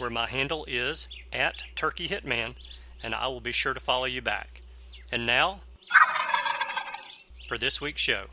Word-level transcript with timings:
where 0.00 0.10
my 0.10 0.28
handle 0.28 0.64
is 0.64 1.06
at 1.30 1.54
Turkey 1.78 2.08
Hitman, 2.08 2.54
and 3.02 3.14
I 3.14 3.26
will 3.28 3.42
be 3.42 3.52
sure 3.52 3.74
to 3.74 3.80
follow 3.80 4.06
you 4.06 4.22
back. 4.22 4.62
And 5.12 5.26
now, 5.26 5.60
for 7.46 7.58
this 7.58 7.80
week's 7.82 8.00
show. 8.00 8.24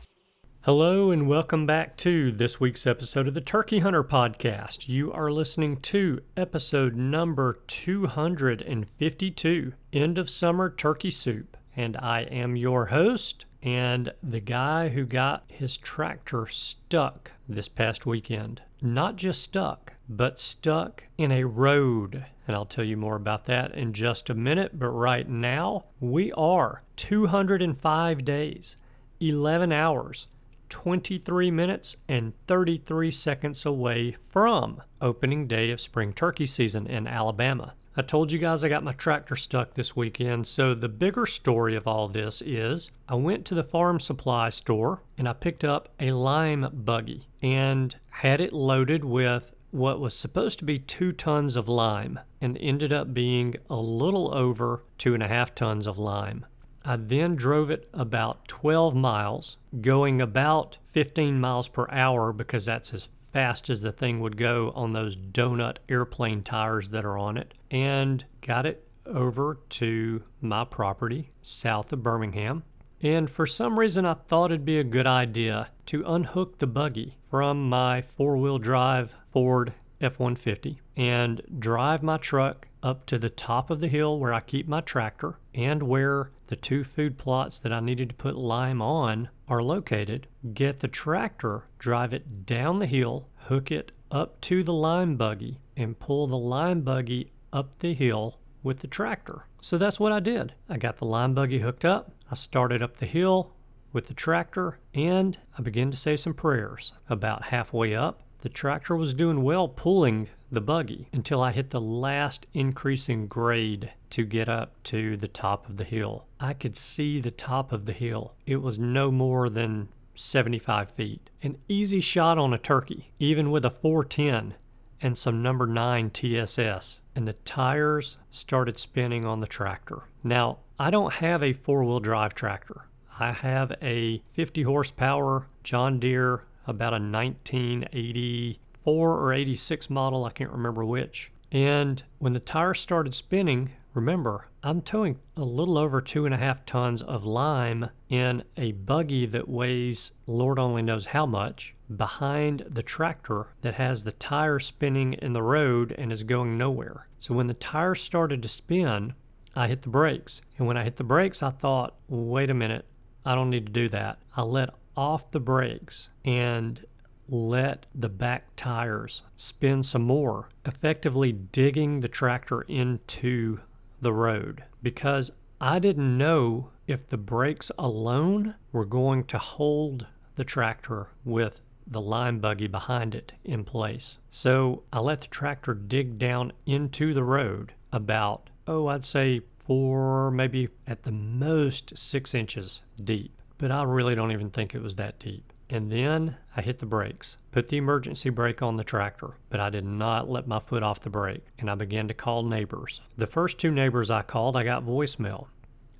Hello, 0.62 1.10
and 1.10 1.28
welcome 1.28 1.66
back 1.66 1.98
to 1.98 2.32
this 2.32 2.58
week's 2.58 2.86
episode 2.86 3.28
of 3.28 3.34
the 3.34 3.42
Turkey 3.42 3.80
Hunter 3.80 4.02
Podcast. 4.02 4.86
You 4.86 5.12
are 5.12 5.30
listening 5.30 5.80
to 5.92 6.20
episode 6.38 6.96
number 6.96 7.58
252 7.84 9.72
End 9.92 10.18
of 10.18 10.30
Summer 10.30 10.70
Turkey 10.70 11.10
Soup. 11.10 11.54
And 11.76 11.96
I 11.98 12.22
am 12.22 12.56
your 12.56 12.86
host, 12.86 13.44
and 13.62 14.12
the 14.22 14.40
guy 14.40 14.88
who 14.88 15.04
got 15.04 15.44
his 15.48 15.76
tractor 15.76 16.48
stuck 16.50 17.30
this 17.48 17.68
past 17.68 18.06
weekend. 18.06 18.62
Not 18.80 19.16
just 19.16 19.42
stuck, 19.42 19.94
but 20.08 20.38
stuck 20.38 21.02
in 21.18 21.32
a 21.32 21.44
road. 21.44 22.26
And 22.46 22.54
I'll 22.54 22.64
tell 22.64 22.84
you 22.84 22.96
more 22.96 23.16
about 23.16 23.46
that 23.46 23.74
in 23.74 23.92
just 23.92 24.30
a 24.30 24.34
minute. 24.34 24.78
But 24.78 24.90
right 24.90 25.28
now, 25.28 25.86
we 25.98 26.30
are 26.32 26.82
205 26.96 28.24
days, 28.24 28.76
11 29.20 29.72
hours, 29.72 30.28
23 30.68 31.50
minutes, 31.50 31.96
and 32.08 32.34
33 32.46 33.10
seconds 33.10 33.66
away 33.66 34.16
from 34.32 34.80
opening 35.00 35.48
day 35.48 35.72
of 35.72 35.80
spring 35.80 36.12
turkey 36.12 36.46
season 36.46 36.86
in 36.86 37.08
Alabama. 37.08 37.74
I 37.96 38.02
told 38.02 38.30
you 38.30 38.38
guys 38.38 38.62
I 38.62 38.68
got 38.68 38.84
my 38.84 38.92
tractor 38.92 39.34
stuck 39.34 39.74
this 39.74 39.96
weekend, 39.96 40.46
so 40.46 40.72
the 40.72 40.88
bigger 40.88 41.26
story 41.26 41.74
of 41.74 41.88
all 41.88 42.06
this 42.08 42.40
is 42.46 42.92
I 43.08 43.16
went 43.16 43.44
to 43.46 43.56
the 43.56 43.64
farm 43.64 43.98
supply 43.98 44.50
store 44.50 45.02
and 45.16 45.28
I 45.28 45.32
picked 45.32 45.64
up 45.64 45.88
a 45.98 46.12
lime 46.12 46.84
buggy 46.84 47.26
and 47.42 47.96
had 48.18 48.40
it 48.40 48.52
loaded 48.52 49.04
with 49.04 49.44
what 49.70 50.00
was 50.00 50.12
supposed 50.12 50.58
to 50.58 50.64
be 50.64 50.76
two 50.76 51.12
tons 51.12 51.54
of 51.54 51.68
lime 51.68 52.18
and 52.40 52.58
ended 52.58 52.92
up 52.92 53.14
being 53.14 53.54
a 53.70 53.76
little 53.76 54.34
over 54.34 54.82
two 54.98 55.14
and 55.14 55.22
a 55.22 55.28
half 55.28 55.54
tons 55.54 55.86
of 55.86 55.96
lime. 55.96 56.44
I 56.84 56.96
then 56.96 57.36
drove 57.36 57.70
it 57.70 57.88
about 57.94 58.48
12 58.48 58.92
miles, 58.96 59.56
going 59.80 60.20
about 60.20 60.78
15 60.94 61.38
miles 61.38 61.68
per 61.68 61.86
hour 61.92 62.32
because 62.32 62.64
that's 62.66 62.92
as 62.92 63.06
fast 63.32 63.70
as 63.70 63.82
the 63.82 63.92
thing 63.92 64.18
would 64.18 64.36
go 64.36 64.72
on 64.74 64.92
those 64.92 65.14
donut 65.14 65.76
airplane 65.88 66.42
tires 66.42 66.88
that 66.88 67.04
are 67.04 67.18
on 67.18 67.36
it, 67.36 67.54
and 67.70 68.24
got 68.44 68.66
it 68.66 68.84
over 69.06 69.58
to 69.78 70.24
my 70.40 70.64
property 70.64 71.30
south 71.40 71.92
of 71.92 72.02
Birmingham. 72.02 72.64
And 73.00 73.30
for 73.30 73.46
some 73.46 73.78
reason, 73.78 74.04
I 74.04 74.14
thought 74.14 74.50
it'd 74.50 74.64
be 74.64 74.78
a 74.78 74.84
good 74.84 75.06
idea 75.06 75.68
to 75.86 76.02
unhook 76.04 76.58
the 76.58 76.66
buggy 76.66 77.16
from 77.30 77.68
my 77.68 78.02
four 78.16 78.36
wheel 78.36 78.58
drive 78.58 79.14
Ford 79.32 79.72
F 80.00 80.18
150 80.18 80.80
and 80.96 81.42
drive 81.60 82.02
my 82.02 82.16
truck 82.16 82.66
up 82.82 83.06
to 83.06 83.18
the 83.18 83.30
top 83.30 83.70
of 83.70 83.80
the 83.80 83.88
hill 83.88 84.18
where 84.18 84.32
I 84.32 84.40
keep 84.40 84.66
my 84.66 84.80
tractor 84.80 85.38
and 85.54 85.82
where 85.82 86.30
the 86.48 86.56
two 86.56 86.84
food 86.84 87.18
plots 87.18 87.58
that 87.60 87.72
I 87.72 87.80
needed 87.80 88.08
to 88.08 88.14
put 88.14 88.36
lime 88.36 88.80
on 88.82 89.28
are 89.46 89.62
located. 89.62 90.26
Get 90.54 90.80
the 90.80 90.88
tractor, 90.88 91.64
drive 91.78 92.12
it 92.12 92.46
down 92.46 92.78
the 92.78 92.86
hill, 92.86 93.28
hook 93.36 93.70
it 93.70 93.92
up 94.10 94.40
to 94.42 94.64
the 94.64 94.72
lime 94.72 95.16
buggy, 95.16 95.60
and 95.76 95.98
pull 95.98 96.26
the 96.26 96.36
lime 96.36 96.82
buggy 96.82 97.30
up 97.52 97.78
the 97.78 97.94
hill 97.94 98.38
with 98.62 98.80
the 98.80 98.86
tractor. 98.86 99.44
So 99.60 99.78
that's 99.78 100.00
what 100.00 100.12
I 100.12 100.20
did. 100.20 100.52
I 100.68 100.78
got 100.78 100.98
the 100.98 101.04
lime 101.04 101.34
buggy 101.34 101.58
hooked 101.58 101.84
up, 101.84 102.12
I 102.30 102.34
started 102.34 102.82
up 102.82 102.98
the 102.98 103.06
hill 103.06 103.52
with 103.90 104.08
the 104.08 104.14
tractor, 104.14 104.78
and 104.92 105.38
I 105.56 105.62
began 105.62 105.90
to 105.90 105.96
say 105.96 106.16
some 106.16 106.34
prayers. 106.34 106.92
About 107.08 107.44
halfway 107.44 107.94
up, 107.94 108.20
the 108.42 108.50
tractor 108.50 108.94
was 108.96 109.14
doing 109.14 109.42
well 109.42 109.66
pulling 109.66 110.28
the 110.52 110.60
buggy 110.60 111.08
until 111.12 111.40
I 111.40 111.52
hit 111.52 111.70
the 111.70 111.80
last 111.80 112.46
increasing 112.52 113.28
grade 113.28 113.92
to 114.10 114.24
get 114.24 114.48
up 114.48 114.74
to 114.84 115.16
the 115.16 115.28
top 115.28 115.68
of 115.70 115.78
the 115.78 115.84
hill. 115.84 116.26
I 116.38 116.52
could 116.52 116.76
see 116.76 117.20
the 117.20 117.30
top 117.30 117.72
of 117.72 117.86
the 117.86 117.94
hill. 117.94 118.34
It 118.44 118.56
was 118.56 118.78
no 118.78 119.10
more 119.10 119.48
than 119.48 119.88
75 120.14 120.90
feet. 120.90 121.30
An 121.42 121.56
easy 121.66 122.02
shot 122.02 122.36
on 122.36 122.52
a 122.52 122.58
turkey, 122.58 123.10
even 123.18 123.50
with 123.50 123.64
a 123.64 123.70
410 123.70 124.54
and 125.00 125.16
some 125.16 125.42
number 125.42 125.66
9 125.66 126.10
TSS, 126.10 127.00
and 127.14 127.26
the 127.26 127.36
tires 127.44 128.18
started 128.30 128.78
spinning 128.78 129.24
on 129.24 129.40
the 129.40 129.46
tractor. 129.46 130.02
Now, 130.22 130.58
I 130.80 130.90
don't 130.90 131.14
have 131.14 131.42
a 131.42 131.54
four 131.54 131.82
wheel 131.82 131.98
drive 131.98 132.36
tractor. 132.36 132.86
I 133.18 133.32
have 133.32 133.72
a 133.82 134.22
50 134.36 134.62
horsepower 134.62 135.48
John 135.64 135.98
Deere 135.98 136.44
about 136.68 136.92
a 136.92 137.02
1984 137.02 139.10
or 139.10 139.32
86 139.32 139.90
model, 139.90 140.24
I 140.24 140.30
can't 140.30 140.52
remember 140.52 140.84
which. 140.84 141.32
And 141.50 142.00
when 142.20 142.32
the 142.32 142.38
tire 142.38 142.74
started 142.74 143.12
spinning, 143.12 143.72
remember, 143.92 144.46
I'm 144.62 144.80
towing 144.80 145.18
a 145.36 145.42
little 145.42 145.78
over 145.78 146.00
two 146.00 146.26
and 146.26 146.32
a 146.32 146.38
half 146.38 146.64
tons 146.64 147.02
of 147.02 147.24
lime 147.24 147.90
in 148.08 148.44
a 148.56 148.70
buggy 148.70 149.26
that 149.26 149.48
weighs 149.48 150.12
Lord 150.28 150.60
only 150.60 150.82
knows 150.82 151.06
how 151.06 151.26
much 151.26 151.74
behind 151.96 152.64
the 152.70 152.84
tractor 152.84 153.48
that 153.62 153.74
has 153.74 154.04
the 154.04 154.12
tire 154.12 154.60
spinning 154.60 155.14
in 155.14 155.32
the 155.32 155.42
road 155.42 155.92
and 155.98 156.12
is 156.12 156.22
going 156.22 156.56
nowhere. 156.56 157.08
So 157.18 157.34
when 157.34 157.48
the 157.48 157.54
tire 157.54 157.96
started 157.96 158.42
to 158.42 158.48
spin, 158.48 159.14
I 159.58 159.66
hit 159.66 159.82
the 159.82 159.88
brakes. 159.88 160.40
And 160.56 160.68
when 160.68 160.76
I 160.76 160.84
hit 160.84 160.98
the 160.98 161.02
brakes, 161.02 161.42
I 161.42 161.50
thought, 161.50 161.96
wait 162.08 162.48
a 162.48 162.54
minute, 162.54 162.84
I 163.24 163.34
don't 163.34 163.50
need 163.50 163.66
to 163.66 163.72
do 163.72 163.88
that. 163.88 164.20
I 164.36 164.42
let 164.42 164.70
off 164.96 165.32
the 165.32 165.40
brakes 165.40 166.10
and 166.24 166.86
let 167.28 167.84
the 167.92 168.08
back 168.08 168.54
tires 168.56 169.22
spin 169.36 169.82
some 169.82 170.02
more, 170.02 170.48
effectively 170.64 171.32
digging 171.32 171.98
the 171.98 172.08
tractor 172.08 172.62
into 172.62 173.58
the 174.00 174.12
road 174.12 174.62
because 174.80 175.32
I 175.60 175.80
didn't 175.80 176.16
know 176.16 176.70
if 176.86 177.08
the 177.08 177.16
brakes 177.16 177.72
alone 177.76 178.54
were 178.70 178.84
going 178.84 179.24
to 179.24 179.38
hold 179.38 180.06
the 180.36 180.44
tractor 180.44 181.08
with 181.24 181.54
the 181.84 182.00
lime 182.00 182.38
buggy 182.38 182.68
behind 182.68 183.12
it 183.12 183.32
in 183.44 183.64
place. 183.64 184.18
So 184.30 184.84
I 184.92 185.00
let 185.00 185.22
the 185.22 185.26
tractor 185.26 185.74
dig 185.74 186.16
down 186.16 186.52
into 186.64 187.12
the 187.12 187.24
road 187.24 187.72
about, 187.92 188.50
oh, 188.68 188.86
I'd 188.86 189.04
say 189.04 189.40
four, 189.66 190.30
maybe 190.30 190.68
at 190.86 191.02
the 191.02 191.10
most 191.10 191.92
six 191.96 192.34
inches 192.34 192.80
deep 193.02 193.32
but 193.58 193.72
I 193.72 193.82
really 193.82 194.14
don't 194.14 194.32
even 194.32 194.50
think 194.50 194.74
it 194.74 194.82
was 194.82 194.94
that 194.96 195.18
deep. 195.18 195.52
And 195.68 195.92
then 195.92 196.36
I 196.56 196.62
hit 196.62 196.78
the 196.78 196.86
brakes, 196.86 197.36
put 197.52 197.68
the 197.68 197.76
emergency 197.76 198.30
brake 198.30 198.62
on 198.62 198.76
the 198.76 198.84
tractor, 198.84 199.36
but 199.50 199.60
I 199.60 199.68
did 199.68 199.84
not 199.84 200.30
let 200.30 200.46
my 200.46 200.60
foot 200.60 200.82
off 200.82 201.02
the 201.02 201.10
brake, 201.10 201.44
and 201.58 201.68
I 201.68 201.74
began 201.74 202.08
to 202.08 202.14
call 202.14 202.42
neighbors. 202.42 203.00
The 203.18 203.26
first 203.26 203.58
two 203.58 203.70
neighbors 203.70 204.10
I 204.10 204.22
called, 204.22 204.56
I 204.56 204.64
got 204.64 204.84
voicemail. 204.84 205.48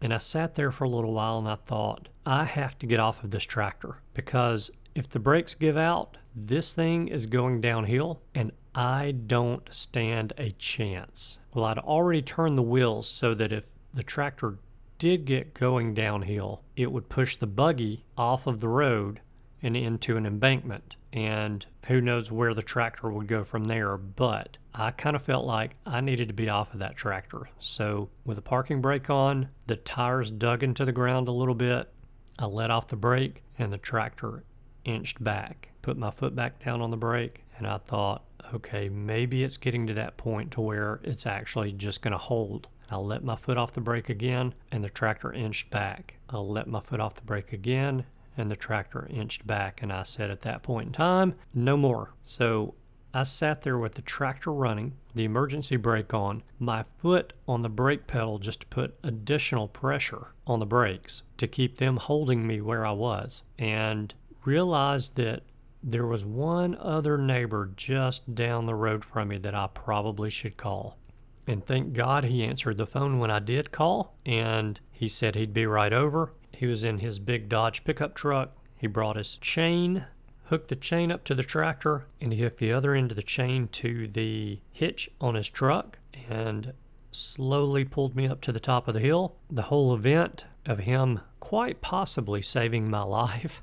And 0.00 0.14
I 0.14 0.19
sat 0.19 0.55
there 0.55 0.71
for 0.71 0.85
a 0.85 0.88
little 0.88 1.12
while 1.12 1.38
and 1.38 1.49
I 1.49 1.56
thought, 1.69 2.09
I 2.25 2.44
have 2.44 2.79
to 2.79 2.87
get 2.87 3.00
off 3.00 3.17
of 3.25 3.32
this 3.32 3.44
tractor 3.44 3.97
because 4.14 4.71
if 4.94 5.11
the 5.11 5.19
brakes 5.19 5.56
give 5.59 5.76
out, 5.76 6.17
this 6.37 6.73
thing 6.73 7.09
is 7.09 7.26
going 7.26 7.61
downhill 7.61 8.21
and 8.35 8.53
I 8.79 9.11
don't 9.11 9.69
stand 9.73 10.35
a 10.39 10.53
chance. 10.53 11.39
Well, 11.53 11.65
I'd 11.65 11.79
already 11.79 12.23
turned 12.23 12.57
the 12.57 12.63
wheels 12.63 13.13
so 13.21 13.35
that 13.35 13.51
if 13.51 13.65
the 13.93 14.05
tractor 14.05 14.59
did 15.01 15.25
get 15.25 15.53
going 15.53 15.95
downhill, 15.95 16.63
it 16.77 16.93
would 16.93 17.09
push 17.09 17.37
the 17.37 17.49
buggy 17.49 18.05
off 18.17 18.47
of 18.47 18.61
the 18.61 18.69
road 18.69 19.21
and 19.65 19.77
into 19.77 20.17
an 20.17 20.25
embankment. 20.25 20.95
And 21.13 21.67
who 21.89 22.01
knows 22.01 22.31
where 22.31 22.55
the 22.55 22.63
tractor 22.63 23.11
would 23.11 23.27
go 23.27 23.45
from 23.45 23.65
there. 23.65 23.97
But 23.97 24.59
I 24.73 24.93
kind 24.93 25.17
of 25.17 25.25
felt 25.25 25.45
like 25.45 25.75
I 25.85 26.01
needed 26.01 26.29
to 26.29 26.35
be 26.35 26.49
off 26.49 26.73
of 26.73 26.79
that 26.79 26.97
tractor. 26.97 27.49
So, 27.59 28.11
with 28.25 28.37
the 28.37 28.43
parking 28.43 28.81
brake 28.81 29.11
on, 29.11 29.49
the 29.67 29.75
tires 29.75 30.31
dug 30.31 30.63
into 30.63 30.85
the 30.85 30.93
ground 30.93 31.27
a 31.27 31.33
little 31.33 31.57
bit, 31.57 31.93
I 32.39 32.47
let 32.47 32.71
off 32.71 32.87
the 32.87 32.95
brake, 32.95 33.43
and 33.59 33.73
the 33.73 33.79
tractor 33.79 34.45
inched 34.85 35.25
back. 35.25 35.71
Put 35.83 35.99
my 35.99 36.13
foot 36.13 36.37
back 36.37 36.65
down 36.65 36.81
on 36.81 36.93
the 36.93 36.97
brake, 36.97 37.43
and 37.57 37.67
I 37.67 37.79
thought, 37.79 38.23
okay, 38.55 38.89
maybe 38.89 39.45
it's 39.45 39.56
getting 39.56 39.87
to 39.87 39.95
that 39.95 40.17
point 40.17 40.53
to 40.53 40.61
where 40.61 41.00
it's 41.03 41.27
actually 41.27 41.73
just 41.73 42.03
going 42.03 42.12
to 42.12 42.19
hold. 42.19 42.69
I'll 42.91 43.06
let 43.06 43.23
my 43.23 43.37
foot 43.37 43.59
off 43.59 43.75
the 43.75 43.81
brake 43.81 44.09
again, 44.09 44.55
and 44.73 44.83
the 44.83 44.89
tractor 44.89 45.33
inched 45.33 45.71
back. 45.71 46.15
I'll 46.31 46.50
let 46.50 46.67
my 46.67 46.81
foot 46.81 47.00
off 47.00 47.15
the 47.17 47.23
brake 47.23 47.53
again, 47.53 48.05
and 48.37 48.50
the 48.50 48.56
tractor 48.56 49.06
inched 49.11 49.47
back. 49.47 49.83
And 49.83 49.93
I 49.93 50.05
said 50.05 50.31
at 50.31 50.43
that 50.43 50.62
point 50.62 50.87
in 50.87 50.93
time, 50.93 51.35
no 51.53 51.77
more. 51.77 52.15
So 52.25 52.75
I 53.15 53.25
sat 53.25 53.62
there 53.62 53.79
with 53.79 53.95
the 53.95 54.03
tractor 54.03 54.53
running, 54.53 54.95
the 55.15 55.25
emergency 55.25 55.77
brake 55.77 56.15
on, 56.15 56.43
my 56.59 56.85
foot 57.00 57.33
on 57.47 57.62
the 57.62 57.69
brake 57.69 58.06
pedal 58.06 58.39
just 58.39 58.61
to 58.61 58.67
put 58.67 58.99
additional 59.03 59.67
pressure 59.67 60.29
on 60.47 60.61
the 60.61 60.67
brakes 60.67 61.23
to 61.39 61.49
keep 61.49 61.79
them 61.79 61.97
holding 61.97 62.47
me 62.47 62.61
where 62.61 62.87
I 62.87 62.93
was, 62.93 63.43
and 63.59 64.15
realized 64.45 65.17
that 65.17 65.43
there 65.90 66.06
was 66.06 66.23
one 66.23 66.76
other 66.76 67.17
neighbor 67.17 67.70
just 67.75 68.35
down 68.35 68.67
the 68.67 68.75
road 68.75 69.02
from 69.05 69.29
me 69.29 69.38
that 69.38 69.55
I 69.55 69.69
probably 69.69 70.31
should 70.31 70.58
call. 70.58 70.99
And 71.46 71.64
thank 71.64 71.94
God 71.94 72.25
he 72.25 72.44
answered 72.44 72.76
the 72.76 72.87
phone 72.87 73.19
when 73.19 73.31
I 73.31 73.38
did 73.38 73.73
call, 73.73 74.14
and 74.26 74.79
he 74.93 75.08
said 75.08 75.35
he'd 75.35 75.55
be 75.55 75.64
right 75.64 75.94
over. 75.94 76.35
He 76.52 76.67
was 76.67 76.85
in 76.85 76.99
his 76.99 77.19
big 77.19 77.49
Dodge 77.49 77.85
pickup 77.85 78.14
truck. 78.14 78.50
He 78.76 78.87
brought 78.87 79.17
his 79.17 79.38
chain, 79.40 80.05
hooked 80.44 80.69
the 80.69 80.76
chain 80.76 81.11
up 81.11 81.25
to 81.25 81.35
the 81.35 81.43
tractor, 81.43 82.06
and 82.20 82.35
he 82.35 82.43
hooked 82.43 82.58
the 82.58 82.73
other 82.73 82.94
end 82.94 83.11
of 83.11 83.17
the 83.17 83.23
chain 83.23 83.69
to 83.81 84.08
the 84.08 84.61
hitch 84.73 85.08
on 85.23 85.37
his 85.37 85.49
truck 85.49 85.99
and 86.29 86.75
slowly 87.11 87.87
pulled 87.87 88.14
me 88.14 88.29
up 88.29 88.43
to 88.43 88.52
the 88.52 88.61
top 88.61 88.88
of 88.88 88.94
the 88.94 89.00
hill. 89.00 89.37
The 89.50 89.62
whole 89.62 89.94
event 89.94 90.44
of 90.67 90.81
him 90.81 91.20
quite 91.40 91.81
possibly 91.81 92.43
saving 92.43 92.90
my 92.90 93.02
life 93.05 93.62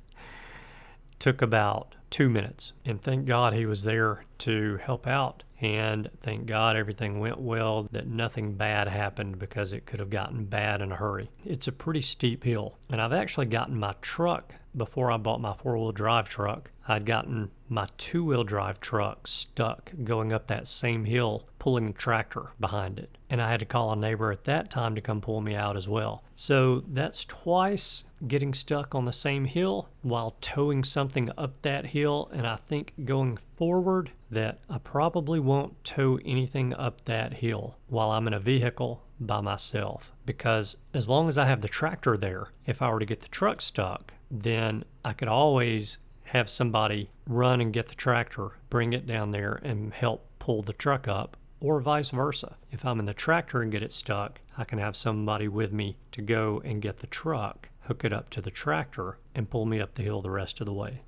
took 1.19 1.41
about 1.41 1.95
two 2.09 2.29
minutes. 2.29 2.71
And 2.85 3.01
thank 3.01 3.27
God 3.27 3.53
he 3.53 3.65
was 3.65 3.83
there 3.83 4.25
to 4.39 4.77
help 4.77 5.07
out. 5.07 5.43
And 5.61 6.09
thank 6.23 6.45
God 6.47 6.75
everything 6.75 7.19
went 7.19 7.39
well, 7.39 7.87
that 7.91 8.07
nothing 8.07 8.55
bad 8.55 8.87
happened 8.87 9.39
because 9.39 9.71
it 9.71 9.85
could 9.85 9.99
have 9.99 10.09
gotten 10.09 10.45
bad 10.45 10.81
in 10.81 10.91
a 10.91 10.95
hurry. 10.95 11.31
It's 11.43 11.67
a 11.67 11.71
pretty 11.71 12.01
steep 12.01 12.43
hill. 12.43 12.77
And 12.89 13.01
I've 13.01 13.13
actually 13.13 13.45
gotten 13.47 13.75
my 13.75 13.95
truck 14.01 14.53
before 14.77 15.11
I 15.11 15.17
bought 15.17 15.39
my 15.39 15.55
four 15.61 15.77
wheel 15.77 15.91
drive 15.91 16.27
truck. 16.27 16.69
I'd 16.87 17.05
gotten 17.05 17.49
my 17.67 17.87
two 17.97 18.25
wheel 18.25 18.43
drive 18.43 18.79
truck 18.79 19.27
stuck 19.27 19.91
going 20.03 20.31
up 20.31 20.47
that 20.47 20.67
same 20.67 21.05
hill, 21.05 21.45
pulling 21.57 21.87
a 21.87 21.93
tractor 21.93 22.51
behind 22.59 22.99
it. 22.99 23.17
And 23.29 23.41
I 23.41 23.49
had 23.49 23.61
to 23.61 23.65
call 23.65 23.91
a 23.91 23.95
neighbor 23.95 24.31
at 24.31 24.45
that 24.45 24.69
time 24.69 24.93
to 24.93 25.01
come 25.01 25.21
pull 25.21 25.41
me 25.41 25.55
out 25.55 25.75
as 25.77 25.87
well. 25.87 26.23
So 26.35 26.83
that's 26.87 27.25
twice 27.25 28.03
getting 28.27 28.53
stuck 28.53 28.93
on 28.93 29.05
the 29.05 29.13
same 29.13 29.45
hill 29.45 29.89
while 30.03 30.35
towing 30.41 30.83
something 30.83 31.31
up 31.37 31.61
that 31.63 31.87
hill. 31.87 32.29
And 32.31 32.45
I 32.45 32.59
think 32.69 32.93
going 33.03 33.39
forward 33.57 34.11
that 34.29 34.59
I 34.69 34.77
probably 34.77 35.39
won't 35.39 35.83
tow 35.83 36.19
anything 36.25 36.73
up 36.73 37.05
that 37.05 37.33
hill 37.33 37.77
while 37.87 38.11
I'm 38.11 38.27
in 38.27 38.33
a 38.33 38.39
vehicle 38.39 39.01
by 39.19 39.39
myself 39.39 40.11
because 40.25 40.75
as 40.93 41.07
long 41.07 41.29
as 41.29 41.37
I 41.37 41.47
have 41.47 41.61
the 41.61 41.67
tractor 41.67 42.17
there, 42.17 42.49
if 42.65 42.81
I 42.81 42.89
were 42.89 42.99
to 42.99 43.05
get 43.05 43.21
the 43.21 43.27
truck 43.29 43.61
stuck, 43.61 44.11
then 44.29 44.83
I 45.03 45.13
could 45.13 45.27
always 45.27 45.97
have 46.23 46.49
somebody 46.49 47.09
run 47.27 47.61
and 47.61 47.73
get 47.73 47.87
the 47.87 47.95
tractor, 47.95 48.49
bring 48.69 48.93
it 48.93 49.07
down 49.07 49.31
there, 49.31 49.59
and 49.63 49.93
help 49.93 50.27
pull 50.39 50.63
the 50.63 50.73
truck 50.73 51.07
up, 51.07 51.37
or 51.59 51.79
vice 51.79 52.11
versa. 52.11 52.55
If 52.71 52.83
I'm 52.83 52.99
in 52.99 53.05
the 53.05 53.13
tractor 53.13 53.61
and 53.61 53.71
get 53.71 53.83
it 53.83 53.91
stuck, 53.91 54.39
I 54.57 54.63
can 54.63 54.79
have 54.79 54.95
somebody 54.95 55.47
with 55.47 55.71
me 55.71 55.97
to 56.13 56.21
go 56.21 56.61
and 56.65 56.81
get 56.81 56.99
the 56.99 57.07
truck, 57.07 57.69
hook 57.81 58.03
it 58.03 58.13
up 58.13 58.29
to 58.31 58.41
the 58.41 58.51
tractor, 58.51 59.17
and 59.33 59.49
pull 59.49 59.65
me 59.65 59.79
up 59.79 59.95
the 59.95 60.03
hill 60.03 60.21
the 60.21 60.29
rest 60.29 60.59
of 60.59 60.65
the 60.65 60.73
way. 60.73 61.01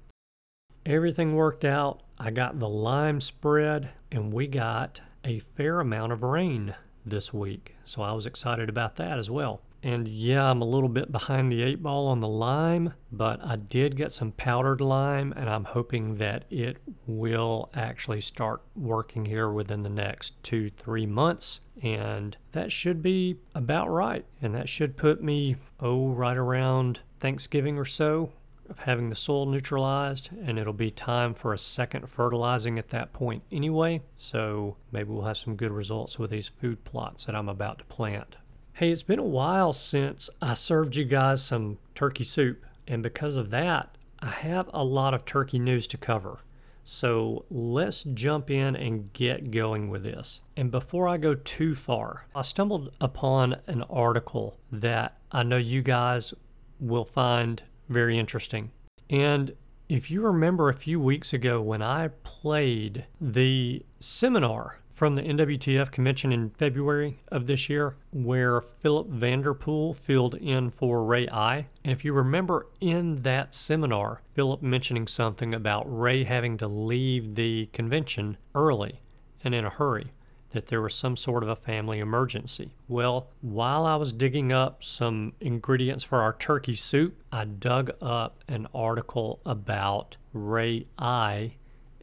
Everything 0.85 1.35
worked 1.35 1.65
out. 1.65 2.01
I 2.17 2.31
got 2.31 2.59
the 2.59 2.69
lime 2.69 3.19
spread, 3.19 3.89
and 4.11 4.31
we 4.31 4.47
got 4.47 5.01
a 5.25 5.41
fair 5.57 5.79
amount 5.79 6.13
of 6.13 6.23
rain 6.23 6.75
this 7.09 7.33
week. 7.33 7.75
So 7.85 8.01
I 8.01 8.13
was 8.13 8.25
excited 8.25 8.69
about 8.69 8.97
that 8.97 9.17
as 9.17 9.29
well. 9.29 9.61
And 9.83 10.07
yeah, 10.07 10.49
I'm 10.49 10.61
a 10.61 10.65
little 10.65 10.89
bit 10.89 11.11
behind 11.11 11.51
the 11.51 11.61
eight 11.61 11.83
ball 11.83 12.07
on 12.07 12.19
the 12.19 12.27
lime, 12.27 12.93
but 13.11 13.39
I 13.43 13.57
did 13.57 13.95
get 13.95 14.11
some 14.11 14.31
powdered 14.31 14.81
lime, 14.81 15.33
and 15.37 15.47
I'm 15.49 15.65
hoping 15.65 16.17
that 16.17 16.45
it 16.49 16.77
will 17.05 17.69
actually 17.75 18.21
start 18.21 18.61
working 18.75 19.25
here 19.25 19.51
within 19.51 19.83
the 19.83 19.89
next 19.89 20.31
two, 20.41 20.71
three 20.83 21.05
months. 21.05 21.59
And 21.81 22.35
that 22.53 22.71
should 22.71 23.03
be 23.03 23.37
about 23.53 23.87
right. 23.89 24.25
And 24.41 24.55
that 24.55 24.67
should 24.67 24.97
put 24.97 25.23
me, 25.23 25.57
oh, 25.79 26.09
right 26.09 26.37
around 26.37 26.99
Thanksgiving 27.21 27.77
or 27.77 27.85
so 27.85 28.31
of 28.69 28.77
having 28.79 29.09
the 29.09 29.15
soil 29.15 29.45
neutralized, 29.45 30.29
and 30.45 30.57
it'll 30.59 30.73
be 30.73 30.91
time 30.91 31.33
for 31.33 31.53
a 31.53 31.57
second 31.57 32.07
fertilizing 32.15 32.77
at 32.77 32.89
that 32.89 33.13
point 33.13 33.43
anyway. 33.51 34.01
So 34.15 34.77
maybe 34.91 35.09
we'll 35.09 35.25
have 35.25 35.37
some 35.37 35.55
good 35.55 35.71
results 35.71 36.17
with 36.17 36.31
these 36.31 36.49
food 36.61 36.83
plots 36.83 37.25
that 37.25 37.35
I'm 37.35 37.49
about 37.49 37.79
to 37.79 37.85
plant. 37.85 38.35
Hey, 38.73 38.91
it's 38.91 39.03
been 39.03 39.19
a 39.19 39.23
while 39.23 39.73
since 39.73 40.29
I 40.41 40.53
served 40.53 40.95
you 40.95 41.05
guys 41.05 41.45
some 41.47 41.79
turkey 41.95 42.23
soup, 42.23 42.63
and 42.87 43.01
because 43.01 43.35
of 43.35 43.49
that, 43.49 43.97
I 44.19 44.29
have 44.29 44.69
a 44.73 44.83
lot 44.83 45.13
of 45.13 45.25
turkey 45.25 45.59
news 45.59 45.87
to 45.87 45.97
cover. 45.97 46.39
So 46.83 47.43
let's 47.49 48.05
jump 48.13 48.49
in 48.49 48.75
and 48.75 49.11
get 49.11 49.51
going 49.51 49.89
with 49.89 50.03
this. 50.03 50.39
And 50.55 50.71
before 50.71 51.07
I 51.07 51.17
go 51.17 51.35
too 51.35 51.75
far, 51.75 52.27
I 52.33 52.43
stumbled 52.43 52.93
upon 53.01 53.57
an 53.67 53.83
article 53.83 54.57
that 54.71 55.17
I 55.31 55.43
know 55.43 55.57
you 55.57 55.81
guys 55.81 56.33
will 56.79 57.09
find 57.13 57.61
very 57.89 58.17
interesting. 58.19 58.71
And 59.09 59.53
if 59.89 60.11
you 60.11 60.21
remember 60.21 60.69
a 60.69 60.77
few 60.77 60.99
weeks 60.99 61.33
ago 61.33 61.61
when 61.61 61.81
I 61.81 62.09
played 62.23 63.05
the 63.21 63.83
seminar 63.99 64.79
from 64.95 65.15
the 65.15 65.21
NWTF 65.21 65.91
convention 65.91 66.31
in 66.31 66.49
February 66.57 67.19
of 67.27 67.45
this 67.45 67.69
year, 67.69 67.95
where 68.11 68.63
Philip 68.81 69.07
Vanderpool 69.07 69.95
filled 70.05 70.33
in 70.35 70.71
for 70.71 71.05
Ray 71.05 71.29
Eye. 71.29 71.67
And 71.83 71.93
if 71.93 72.03
you 72.03 72.13
remember 72.13 72.65
in 72.81 73.21
that 73.21 73.53
seminar, 73.53 74.21
Philip 74.35 74.63
mentioning 74.63 75.07
something 75.07 75.53
about 75.53 75.85
Ray 75.85 76.23
having 76.23 76.57
to 76.57 76.67
leave 76.67 77.35
the 77.35 77.69
convention 77.73 78.37
early 78.55 79.01
and 79.43 79.53
in 79.53 79.65
a 79.65 79.69
hurry 79.69 80.11
that 80.57 80.69
there 80.69 80.81
was 80.81 80.95
some 80.95 81.15
sort 81.15 81.43
of 81.43 81.49
a 81.49 81.55
family 81.55 81.99
emergency. 81.99 82.73
Well, 82.87 83.27
while 83.41 83.85
I 83.85 83.95
was 83.95 84.11
digging 84.11 84.51
up 84.51 84.79
some 84.81 85.33
ingredients 85.39 86.03
for 86.03 86.19
our 86.19 86.33
turkey 86.33 86.75
soup, 86.75 87.15
I 87.31 87.45
dug 87.45 87.91
up 88.01 88.39
an 88.47 88.67
article 88.73 89.39
about 89.45 90.15
Ray 90.33 90.87
Eye 90.97 91.53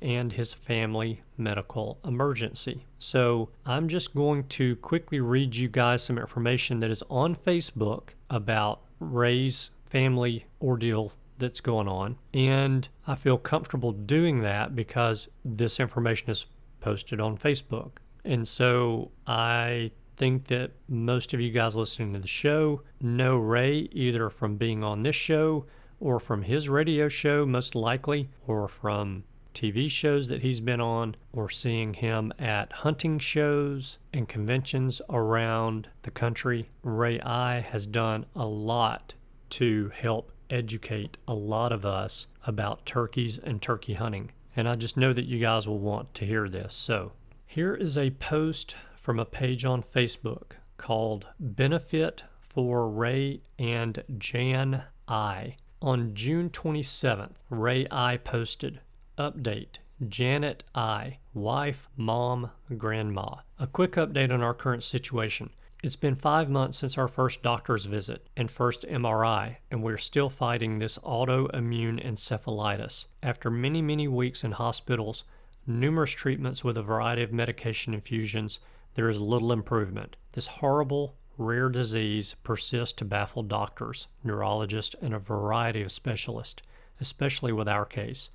and 0.01 0.31
his 0.31 0.55
family 0.69 1.21
medical 1.37 1.99
emergency. 2.05 2.87
So 3.01 3.49
I'm 3.67 3.89
just 3.89 4.15
going 4.15 4.45
to 4.57 4.77
quickly 4.77 5.19
read 5.19 5.57
you 5.57 5.69
guys 5.69 6.05
some 6.05 6.17
information 6.17 6.79
that 6.79 6.93
is 6.93 7.03
on 7.11 7.37
Facebook 7.45 8.11
about 8.31 8.83
Ray's 9.01 9.71
family 9.91 10.47
ordeal 10.63 11.11
that's 11.41 11.61
going 11.61 11.89
on. 11.89 12.19
And 12.33 12.87
I 13.05 13.17
feel 13.17 13.37
comfortable 13.37 13.91
doing 13.91 14.43
that 14.43 14.77
because 14.77 15.27
this 15.45 15.81
information 15.81 16.31
is 16.31 16.47
posted 16.81 17.19
on 17.19 17.37
Facebook. 17.39 17.93
And 18.25 18.49
so 18.49 19.11
I 19.27 19.91
think 20.17 20.49
that 20.49 20.71
most 20.89 21.35
of 21.35 21.41
you 21.41 21.51
guys 21.51 21.75
listening 21.75 22.13
to 22.15 22.21
the 22.21 22.29
show 22.29 22.83
know 23.01 23.37
Ray 23.37 23.89
either 23.93 24.31
from 24.31 24.57
being 24.57 24.83
on 24.83 25.03
this 25.03 25.17
show 25.17 25.67
or 26.01 26.21
from 26.21 26.43
his 26.43 26.69
radio 26.69 27.09
show, 27.09 27.45
most 27.45 27.75
likely, 27.75 28.29
or 28.47 28.69
from 28.81 29.25
TV 29.55 29.89
shows 29.89 30.29
that 30.29 30.43
he's 30.43 30.61
been 30.61 30.81
on 30.81 31.17
or 31.33 31.49
seeing 31.49 31.95
him 31.95 32.33
at 32.39 32.73
hunting 32.73 33.19
shows 33.19 33.99
and 34.13 34.29
conventions 34.29 35.01
around 35.09 35.89
the 36.03 36.11
country. 36.11 36.69
Ray 36.83 37.21
Eye 37.21 37.61
has 37.61 37.87
done 37.87 38.27
a 38.35 38.45
lot 38.45 39.15
to 39.51 39.91
help 39.95 40.31
educate 40.51 41.17
a 41.29 41.35
lot 41.35 41.73
of 41.73 41.85
us 41.85 42.27
about 42.47 42.85
turkeys 42.85 43.39
and 43.43 43.63
turkey 43.63 43.95
hunting. 43.95 44.33
And 44.57 44.69
I 44.69 44.77
just 44.77 44.97
know 44.97 45.13
that 45.13 45.27
you 45.27 45.39
guys 45.41 45.67
will 45.67 45.79
want 45.79 46.15
to 46.15 46.27
hear 46.27 46.49
this. 46.49 46.85
So, 46.87 47.13
here 47.55 47.77
is 47.77 47.97
a 47.97 48.11
post 48.11 48.75
from 49.01 49.21
a 49.21 49.25
page 49.25 49.65
on 49.65 49.85
Facebook 49.95 50.55
called 50.77 51.25
Benefit 51.39 52.21
for 52.53 52.91
Ray 52.91 53.43
and 53.61 54.03
Jan 54.19 54.83
Eye. 55.07 55.57
On 55.81 56.17
June 56.17 56.51
27th, 56.51 57.35
Ray 57.51 57.87
Eye 57.93 58.17
posted 58.17 58.81
Update 59.17 59.77
Janet 60.09 60.65
Eye, 60.75 61.19
wife, 61.33 61.87
mom, 61.97 62.51
grandma. 62.77 63.37
A 63.61 63.69
quick 63.69 63.93
update 63.93 64.33
on 64.33 64.43
our 64.43 64.55
current 64.55 64.83
situation. 64.83 65.51
It's 65.81 65.95
been 65.95 66.17
five 66.17 66.51
months 66.51 66.81
since 66.81 66.99
our 66.99 67.07
first 67.07 67.41
doctor's 67.45 67.85
visit 67.85 68.27
and 68.37 68.51
first 68.51 68.85
MRI, 68.91 69.59
and 69.71 69.81
we're 69.81 69.97
still 69.99 70.29
fighting 70.29 70.81
this 70.81 70.99
autoimmune 71.05 72.05
encephalitis. 72.05 73.05
After 73.23 73.49
many, 73.49 73.81
many 73.81 74.09
weeks 74.09 74.43
in 74.43 74.51
hospitals, 74.51 75.23
numerous 75.67 76.11
treatments 76.11 76.63
with 76.63 76.77
a 76.77 76.83
variety 76.83 77.23
of 77.23 77.33
medication 77.33 77.95
infusions, 77.95 78.59
there 78.95 79.09
is 79.09 79.19
little 79.19 79.53
improvement. 79.53 80.17
This 80.33 80.47
horrible, 80.47 81.17
rare 81.39 81.69
disease 81.69 82.35
persists 82.45 82.95
to 82.99 83.05
baffle 83.05 83.43
doctors, 83.43 84.07
neurologists, 84.23 84.95
and 85.01 85.15
a 85.15 85.19
variety 85.19 85.83
of 85.83 85.91
specialists, 85.91 86.63
especially 87.01 87.53
with 87.53 87.67
our 87.67 87.85
case. 87.85 88.29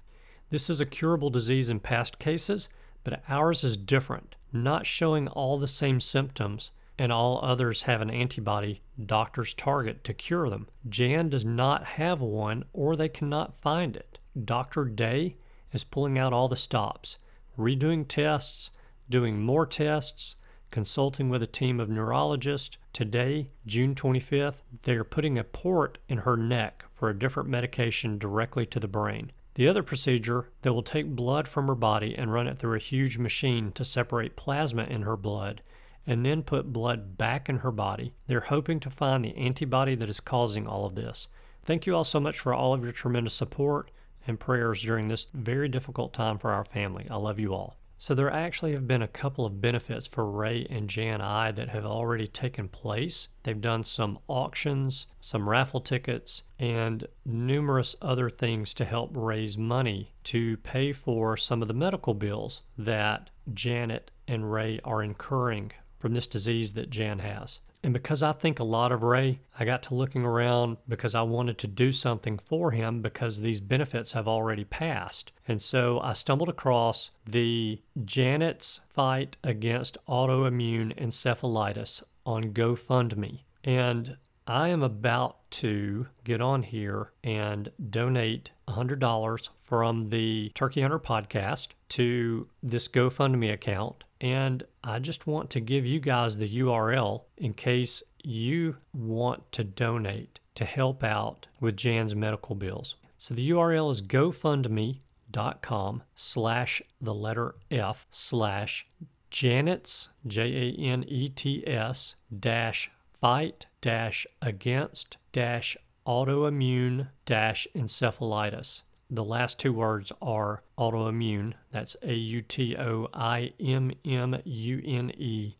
This 0.49 0.69
is 0.69 0.81
a 0.81 0.85
curable 0.85 1.29
disease 1.29 1.69
in 1.69 1.79
past 1.79 2.19
cases, 2.19 2.67
but 3.03 3.21
ours 3.29 3.63
is 3.63 3.77
different, 3.77 4.35
not 4.51 4.85
showing 4.85 5.27
all 5.27 5.59
the 5.59 5.67
same 5.67 6.01
symptoms, 6.01 6.71
and 6.97 7.11
all 7.11 7.39
others 7.41 7.83
have 7.83 8.01
an 8.01 8.09
antibody 8.09 8.81
doctors 9.05 9.53
target 9.57 10.03
to 10.03 10.13
cure 10.13 10.49
them. 10.49 10.67
Jan 10.89 11.29
does 11.29 11.45
not 11.45 11.85
have 11.85 12.19
one, 12.19 12.65
or 12.73 12.95
they 12.95 13.07
cannot 13.07 13.61
find 13.61 13.95
it. 13.95 14.19
Dr. 14.43 14.85
Day 14.85 15.37
is 15.71 15.83
pulling 15.83 16.17
out 16.17 16.33
all 16.33 16.49
the 16.49 16.55
stops, 16.55 17.17
redoing 17.57 18.07
tests, 18.07 18.69
doing 19.09 19.41
more 19.41 19.65
tests, 19.65 20.35
consulting 20.71 21.29
with 21.29 21.41
a 21.43 21.47
team 21.47 21.79
of 21.79 21.89
neurologists. 21.89 22.77
Today, 22.93 23.49
June 23.65 23.95
25th, 23.95 24.55
they 24.83 24.93
are 24.93 25.03
putting 25.03 25.37
a 25.37 25.43
port 25.43 25.97
in 26.07 26.19
her 26.19 26.37
neck 26.37 26.83
for 26.95 27.09
a 27.09 27.17
different 27.17 27.49
medication 27.49 28.17
directly 28.17 28.65
to 28.67 28.79
the 28.79 28.87
brain. 28.87 29.31
The 29.55 29.67
other 29.67 29.83
procedure, 29.83 30.49
they 30.61 30.69
will 30.69 30.83
take 30.83 31.15
blood 31.15 31.47
from 31.47 31.67
her 31.67 31.75
body 31.75 32.15
and 32.15 32.31
run 32.31 32.47
it 32.47 32.59
through 32.59 32.75
a 32.75 32.79
huge 32.79 33.17
machine 33.17 33.71
to 33.73 33.83
separate 33.83 34.35
plasma 34.35 34.83
in 34.83 35.01
her 35.01 35.17
blood 35.17 35.61
and 36.07 36.25
then 36.25 36.43
put 36.43 36.73
blood 36.73 37.17
back 37.17 37.49
in 37.49 37.57
her 37.57 37.71
body. 37.71 38.13
They're 38.27 38.39
hoping 38.39 38.79
to 38.79 38.89
find 38.89 39.23
the 39.23 39.35
antibody 39.35 39.95
that 39.95 40.09
is 40.09 40.19
causing 40.19 40.65
all 40.65 40.85
of 40.85 40.95
this. 40.95 41.27
Thank 41.65 41.85
you 41.85 41.95
all 41.95 42.05
so 42.05 42.19
much 42.19 42.39
for 42.39 42.53
all 42.53 42.73
of 42.73 42.83
your 42.83 42.91
tremendous 42.91 43.33
support 43.33 43.91
and 44.29 44.39
prayers 44.39 44.81
during 44.83 45.09
this 45.09 45.25
very 45.33 45.67
difficult 45.67 46.13
time 46.13 46.39
for 46.39 46.51
our 46.51 46.63
family. 46.63 47.07
I 47.09 47.17
love 47.17 47.39
you 47.39 47.53
all. 47.53 47.75
So 48.01 48.15
there 48.15 48.31
actually 48.31 48.71
have 48.71 48.87
been 48.87 49.01
a 49.01 49.09
couple 49.09 49.45
of 49.45 49.59
benefits 49.59 50.07
for 50.07 50.31
Ray 50.31 50.65
and 50.69 50.89
Jan 50.89 51.19
Eye 51.19 51.51
that 51.51 51.67
have 51.67 51.83
already 51.83 52.27
taken 52.29 52.69
place. 52.69 53.27
They've 53.43 53.59
done 53.59 53.83
some 53.83 54.19
auctions, 54.29 55.05
some 55.19 55.49
raffle 55.49 55.81
tickets, 55.81 56.41
and 56.57 57.05
numerous 57.25 57.97
other 58.01 58.29
things 58.29 58.73
to 58.75 58.85
help 58.85 59.11
raise 59.13 59.57
money 59.57 60.13
to 60.31 60.55
pay 60.57 60.93
for 60.93 61.35
some 61.35 61.61
of 61.61 61.67
the 61.67 61.73
medical 61.73 62.13
bills 62.13 62.61
that 62.77 63.29
Janet 63.53 64.11
and 64.29 64.49
Ray 64.49 64.79
are 64.85 65.03
incurring 65.03 65.73
from 65.99 66.13
this 66.13 66.27
disease 66.27 66.71
that 66.73 66.89
Jan 66.89 67.19
has. 67.19 67.59
And 67.81 67.93
because 67.93 68.21
I 68.21 68.33
think 68.33 68.59
a 68.59 68.65
lot 68.65 68.91
of 68.91 69.03
Ray, 69.03 69.39
I 69.57 69.63
got 69.63 69.83
to 69.83 69.95
looking 69.95 70.25
around 70.25 70.77
because 70.89 71.15
I 71.15 71.21
wanted 71.21 71.57
to 71.59 71.67
do 71.67 71.93
something 71.93 72.37
for 72.49 72.71
him 72.71 73.01
because 73.01 73.39
these 73.39 73.61
benefits 73.61 74.11
have 74.11 74.27
already 74.27 74.65
passed. 74.65 75.31
And 75.47 75.61
so 75.61 75.99
I 76.01 76.13
stumbled 76.13 76.49
across 76.49 77.09
the 77.25 77.81
Janet's 78.03 78.81
Fight 78.93 79.37
Against 79.45 79.97
Autoimmune 80.09 80.93
Encephalitis 80.99 82.03
on 82.25 82.53
GoFundMe. 82.53 83.43
And 83.63 84.17
I 84.45 84.67
am 84.67 84.83
about 84.83 85.37
to 85.61 86.07
get 86.25 86.41
on 86.41 86.63
here 86.63 87.13
and 87.23 87.71
donate 87.89 88.49
$100 88.67 89.49
from 89.63 90.09
the 90.09 90.51
Turkey 90.53 90.81
Hunter 90.81 90.99
podcast 90.99 91.67
to 91.89 92.49
this 92.61 92.89
GoFundMe 92.89 93.53
account 93.53 94.03
and 94.21 94.63
I 94.83 94.99
just 94.99 95.27
want 95.27 95.49
to 95.51 95.61
give 95.61 95.85
you 95.85 95.99
guys 95.99 96.35
the 96.35 96.59
URL 96.59 97.21
in 97.37 97.53
case 97.53 98.03
you 98.23 98.75
want 98.93 99.51
to 99.53 99.63
donate 99.63 100.39
to 100.55 100.65
help 100.65 101.03
out 101.03 101.47
with 101.61 101.77
Jan's 101.77 102.13
medical 102.13 102.55
bills. 102.55 102.95
So 103.17 103.33
the 103.33 103.49
URL 103.51 103.91
is 103.91 104.01
gofundme.com 104.01 106.03
slash 106.15 106.81
the 107.01 107.13
letter 107.13 107.55
F 107.71 107.97
slash 108.11 108.85
Janet's 109.31 110.09
J 110.27 110.41
A 110.41 110.81
N 110.81 111.05
E 111.07 111.29
T 111.29 111.63
S 111.65 112.15
dash 112.37 112.91
fight 113.21 113.65
dash 113.81 114.27
against 114.41 115.15
dash 115.31 115.77
autoimmune 116.05 117.07
dash 117.25 117.67
encephalitis. 117.75 118.81
The 119.09 119.23
last 119.23 119.59
two 119.59 119.73
words 119.73 120.11
are 120.21 120.61
autoimmune. 120.77 121.53
That's 121.71 121.95
A 122.01 122.13
U 122.13 122.41
T 122.41 122.75
O 122.77 123.07
I 123.13 123.53
M 123.59 123.91
M 124.05 124.35
U 124.43 124.81
N 124.85 125.11
E 125.17 125.57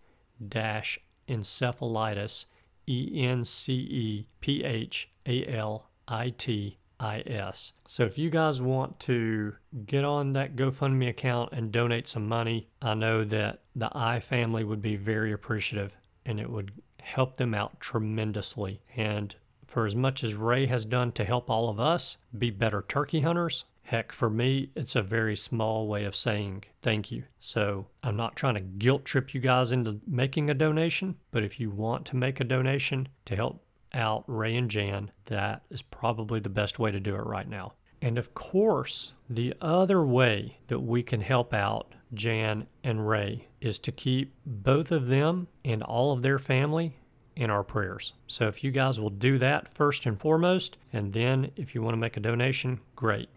dash 0.48 1.00
encephalitis. 1.28 2.46
E 2.92 3.24
N 3.24 3.46
C 3.46 3.74
E 3.74 4.28
P 4.42 4.64
H 4.64 5.10
A 5.28 5.46
L 5.46 5.90
I 6.08 6.32
T 6.32 6.80
I 7.00 7.20
S. 7.20 7.72
So 7.86 8.04
if 8.04 8.18
you 8.18 8.32
guys 8.32 8.60
want 8.60 9.00
to 9.02 9.54
get 9.86 10.04
on 10.04 10.34
that 10.34 10.56
GoFundMe 10.56 11.08
account 11.08 11.54
and 11.54 11.72
donate 11.72 12.08
some 12.08 12.28
money, 12.28 12.68
I 12.82 12.96
know 12.96 13.24
that 13.26 13.62
the 13.76 13.96
Eye 13.96 14.20
family 14.28 14.64
would 14.64 14.82
be 14.82 14.96
very 14.96 15.32
appreciative 15.32 15.92
and 16.26 16.40
it 16.40 16.50
would 16.50 16.72
help 17.00 17.38
them 17.38 17.54
out 17.54 17.80
tremendously. 17.80 18.82
And 18.98 19.36
for 19.74 19.86
as 19.86 19.96
much 19.96 20.24
as 20.24 20.34
Ray 20.34 20.66
has 20.66 20.86
done 20.86 21.12
to 21.14 21.24
help 21.24 21.50
all 21.50 21.70
of 21.70 21.80
us 21.80 22.18
be 22.38 22.50
better 22.50 22.84
turkey 22.88 23.22
hunters, 23.22 23.66
heck, 23.84 24.12
for 24.12 24.30
me, 24.30 24.70
it's 24.76 24.96
a 24.96 25.02
very 25.02 25.36
small 25.36 25.88
way 25.88 26.06
of 26.06 26.16
saying 26.16 26.64
thank 26.84 27.12
you. 27.12 27.24
So 27.40 27.88
I'm 28.04 28.16
not 28.16 28.36
trying 28.36 28.56
to 28.56 28.62
guilt 28.62 29.06
trip 29.06 29.34
you 29.34 29.42
guys 29.42 29.72
into 29.72 30.00
making 30.06 30.50
a 30.50 30.54
donation, 30.54 31.16
but 31.32 31.44
if 31.44 31.60
you 31.60 31.72
want 31.72 32.06
to 32.08 32.16
make 32.16 32.40
a 32.40 32.44
donation 32.44 33.10
to 33.26 33.36
help 33.36 33.64
out 33.94 34.24
Ray 34.28 34.56
and 34.56 34.70
Jan, 34.70 35.12
that 35.26 35.64
is 35.72 35.82
probably 35.82 36.40
the 36.40 36.50
best 36.50 36.78
way 36.78 36.92
to 36.92 37.00
do 37.00 37.16
it 37.16 37.26
right 37.26 37.48
now. 37.48 37.74
And 38.02 38.18
of 38.18 38.34
course, 38.34 39.14
the 39.30 39.54
other 39.60 40.06
way 40.06 40.60
that 40.68 40.80
we 40.80 41.04
can 41.04 41.22
help 41.22 41.54
out 41.54 41.94
Jan 42.14 42.68
and 42.84 43.08
Ray 43.08 43.48
is 43.60 43.78
to 43.80 43.92
keep 43.92 44.34
both 44.46 44.92
of 44.92 45.08
them 45.08 45.48
and 45.66 45.84
all 45.84 46.12
of 46.14 46.22
their 46.22 46.40
family 46.40 46.96
in 47.40 47.50
our 47.50 47.64
prayers. 47.64 48.12
So 48.28 48.48
if 48.48 48.66
you 48.66 48.72
guys 48.72 49.00
will 49.00 49.10
do 49.10 49.40
that 49.40 49.70
first 49.78 50.06
and 50.06 50.20
foremost, 50.20 50.76
and 50.92 51.14
then 51.14 51.52
if 51.56 51.74
you 51.74 51.82
want 51.82 51.94
to 51.94 51.98
make 51.98 52.18
a 52.18 52.20
donation, 52.20 52.82
great. 52.98 53.30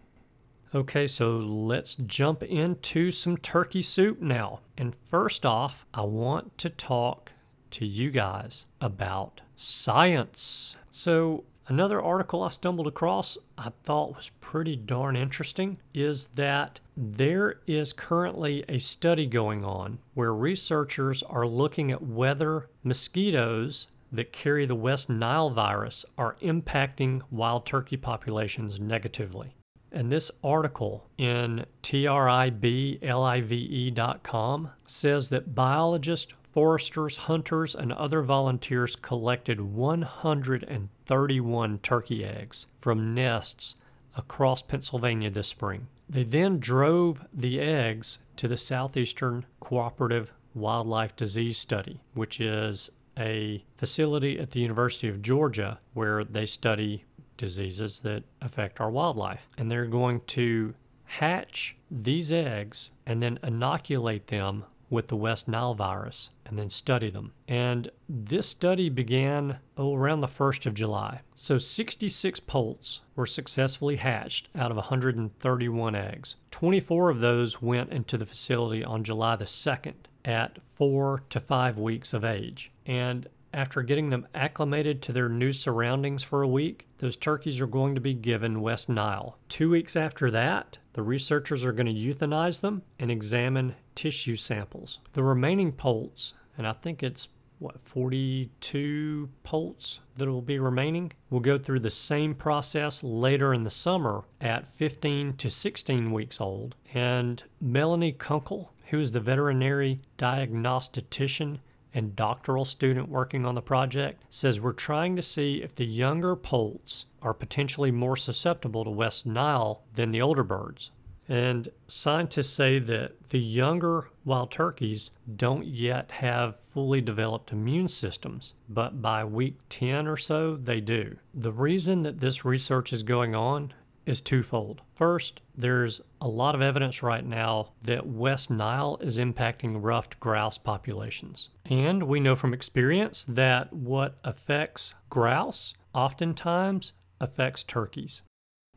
Okay, 0.75 1.07
so 1.07 1.37
let's 1.37 1.95
jump 2.05 2.43
into 2.43 3.11
some 3.11 3.37
turkey 3.37 3.81
soup 3.81 4.21
now. 4.21 4.59
And 4.77 4.93
first 5.09 5.45
off, 5.45 5.85
I 5.93 6.01
want 6.01 6.57
to 6.59 6.69
talk 6.69 7.31
to 7.71 7.85
you 7.85 8.11
guys 8.11 8.65
about 8.81 9.39
science. 9.55 10.75
So, 10.91 11.45
another 11.67 12.01
article 12.01 12.43
I 12.43 12.49
stumbled 12.49 12.87
across 12.87 13.37
I 13.57 13.71
thought 13.85 14.15
was 14.15 14.29
pretty 14.41 14.75
darn 14.75 15.15
interesting 15.15 15.77
is 15.93 16.25
that 16.35 16.79
there 16.97 17.55
is 17.65 17.93
currently 17.95 18.63
a 18.67 18.79
study 18.79 19.25
going 19.27 19.63
on 19.63 19.99
where 20.13 20.33
researchers 20.33 21.23
are 21.27 21.47
looking 21.47 21.91
at 21.91 22.05
whether 22.05 22.67
mosquitoes 22.83 23.87
that 24.13 24.31
carry 24.31 24.65
the 24.65 24.75
West 24.75 25.09
Nile 25.09 25.49
virus 25.49 26.05
are 26.17 26.37
impacting 26.41 27.21
wild 27.31 27.65
turkey 27.65 27.97
populations 27.97 28.79
negatively. 28.79 29.53
And 29.91 30.09
this 30.11 30.29
article 30.43 31.09
in 31.17 31.65
triblive.com 31.83 34.69
says 34.87 35.29
that 35.29 35.55
biologists, 35.55 36.31
foresters, 36.53 37.15
hunters, 37.15 37.75
and 37.75 37.91
other 37.91 38.21
volunteers 38.21 38.95
collected 39.01 39.59
131 39.59 41.79
turkey 41.79 42.23
eggs 42.23 42.67
from 42.81 43.15
nests 43.15 43.73
across 44.15 44.61
Pennsylvania 44.61 45.31
this 45.31 45.49
spring. 45.49 45.87
They 46.07 46.23
then 46.23 46.59
drove 46.59 47.17
the 47.33 47.59
eggs 47.59 48.19
to 48.37 48.47
the 48.47 48.57
Southeastern 48.57 49.47
Cooperative 49.59 50.29
Wildlife 50.53 51.15
Disease 51.15 51.57
Study, 51.57 51.99
which 52.13 52.39
is 52.39 52.91
a 53.17 53.63
facility 53.77 54.39
at 54.39 54.51
the 54.51 54.59
University 54.59 55.07
of 55.07 55.21
Georgia 55.21 55.79
where 55.93 56.23
they 56.23 56.45
study 56.45 57.05
diseases 57.37 57.99
that 58.03 58.23
affect 58.41 58.79
our 58.79 58.91
wildlife. 58.91 59.41
And 59.57 59.69
they're 59.69 59.85
going 59.85 60.21
to 60.35 60.73
hatch 61.05 61.75
these 61.91 62.31
eggs 62.31 62.89
and 63.05 63.21
then 63.21 63.39
inoculate 63.43 64.27
them 64.27 64.65
with 64.89 65.07
the 65.07 65.15
West 65.15 65.47
Nile 65.47 65.73
virus 65.73 66.29
and 66.45 66.57
then 66.57 66.69
study 66.69 67.09
them. 67.09 67.31
And 67.47 67.89
this 68.07 68.51
study 68.51 68.89
began 68.89 69.57
oh, 69.75 69.95
around 69.95 70.21
the 70.21 70.27
1st 70.27 70.67
of 70.67 70.75
July. 70.75 71.21
So 71.35 71.57
66 71.57 72.39
poults 72.41 73.01
were 73.15 73.25
successfully 73.25 73.95
hatched 73.95 74.49
out 74.55 74.69
of 74.69 74.77
131 74.77 75.95
eggs. 75.95 76.35
24 76.51 77.09
of 77.09 77.19
those 77.19 77.61
went 77.61 77.91
into 77.91 78.17
the 78.17 78.25
facility 78.27 78.83
on 78.83 79.03
July 79.03 79.35
the 79.35 79.45
2nd 79.45 79.95
at 80.25 80.59
4 80.77 81.23
to 81.31 81.39
5 81.39 81.77
weeks 81.77 82.13
of 82.13 82.23
age. 82.23 82.71
And 82.85 83.27
after 83.53 83.83
getting 83.83 84.09
them 84.09 84.27
acclimated 84.33 85.01
to 85.03 85.13
their 85.13 85.29
new 85.29 85.53
surroundings 85.53 86.23
for 86.23 86.41
a 86.41 86.47
week, 86.47 86.87
those 86.99 87.15
turkeys 87.15 87.59
are 87.59 87.67
going 87.67 87.93
to 87.93 88.01
be 88.01 88.15
given 88.15 88.61
West 88.61 88.89
Nile. 88.89 89.37
Two 89.47 89.69
weeks 89.69 89.95
after 89.95 90.31
that, 90.31 90.77
the 90.93 91.03
researchers 91.03 91.63
are 91.63 91.71
going 91.71 91.85
to 91.85 91.93
euthanize 91.93 92.61
them 92.61 92.81
and 92.97 93.11
examine 93.11 93.75
tissue 93.95 94.35
samples. 94.35 94.97
The 95.13 95.23
remaining 95.23 95.71
poults, 95.71 96.33
and 96.57 96.65
I 96.65 96.73
think 96.73 97.03
it's 97.03 97.27
what 97.59 97.79
42 97.93 99.29
poults 99.43 99.99
that 100.17 100.27
will 100.27 100.41
be 100.41 100.59
remaining. 100.59 101.13
We'll 101.29 101.39
go 101.39 101.59
through 101.59 101.81
the 101.81 101.91
same 101.91 102.35
process 102.35 102.99
later 103.03 103.53
in 103.53 103.63
the 103.63 103.71
summer 103.71 104.23
at 104.41 104.65
15 104.77 105.37
to 105.37 105.49
16 105.49 106.11
weeks 106.11 106.37
old. 106.41 106.75
And 106.93 107.43
Melanie 107.61 108.11
Kunkel, 108.11 108.73
who 108.89 108.99
is 108.99 109.11
the 109.11 109.19
veterinary 109.19 110.01
diagnostician 110.17 111.59
and 111.93 112.15
doctoral 112.15 112.65
student 112.65 113.09
working 113.09 113.45
on 113.45 113.55
the 113.55 113.61
project, 113.61 114.23
says 114.29 114.59
we're 114.59 114.73
trying 114.73 115.15
to 115.15 115.21
see 115.21 115.61
if 115.63 115.75
the 115.75 115.85
younger 115.85 116.35
poults 116.35 117.05
are 117.21 117.33
potentially 117.33 117.91
more 117.91 118.17
susceptible 118.17 118.83
to 118.83 118.89
West 118.89 119.25
Nile 119.25 119.81
than 119.95 120.11
the 120.11 120.21
older 120.21 120.43
birds. 120.43 120.91
And 121.29 121.69
scientists 121.87 122.53
say 122.57 122.79
that 122.79 123.13
the 123.29 123.39
younger 123.39 124.09
wild 124.25 124.51
turkeys 124.51 125.09
don't 125.37 125.65
yet 125.65 126.11
have 126.11 126.55
fully 126.73 126.99
developed 126.99 127.53
immune 127.53 127.87
systems, 127.87 128.53
but 128.67 129.01
by 129.01 129.23
week 129.23 129.55
10 129.69 130.05
or 130.05 130.17
so, 130.17 130.57
they 130.57 130.81
do. 130.81 131.15
The 131.33 131.53
reason 131.53 132.03
that 132.03 132.19
this 132.19 132.43
research 132.43 132.91
is 132.91 133.03
going 133.03 133.35
on 133.35 133.73
is 134.05 134.21
twofold. 134.21 134.81
First, 134.97 135.39
there's 135.55 136.01
a 136.19 136.27
lot 136.27 136.55
of 136.55 136.61
evidence 136.61 137.01
right 137.01 137.25
now 137.25 137.73
that 137.83 138.05
West 138.05 138.49
Nile 138.49 138.97
is 139.01 139.17
impacting 139.17 139.81
ruffed 139.81 140.19
grouse 140.19 140.57
populations. 140.57 141.49
And 141.65 142.03
we 142.03 142.19
know 142.19 142.35
from 142.35 142.53
experience 142.53 143.23
that 143.27 143.71
what 143.71 144.17
affects 144.23 144.93
grouse 145.09 145.73
oftentimes 145.93 146.91
affects 147.21 147.63
turkeys. 147.63 148.21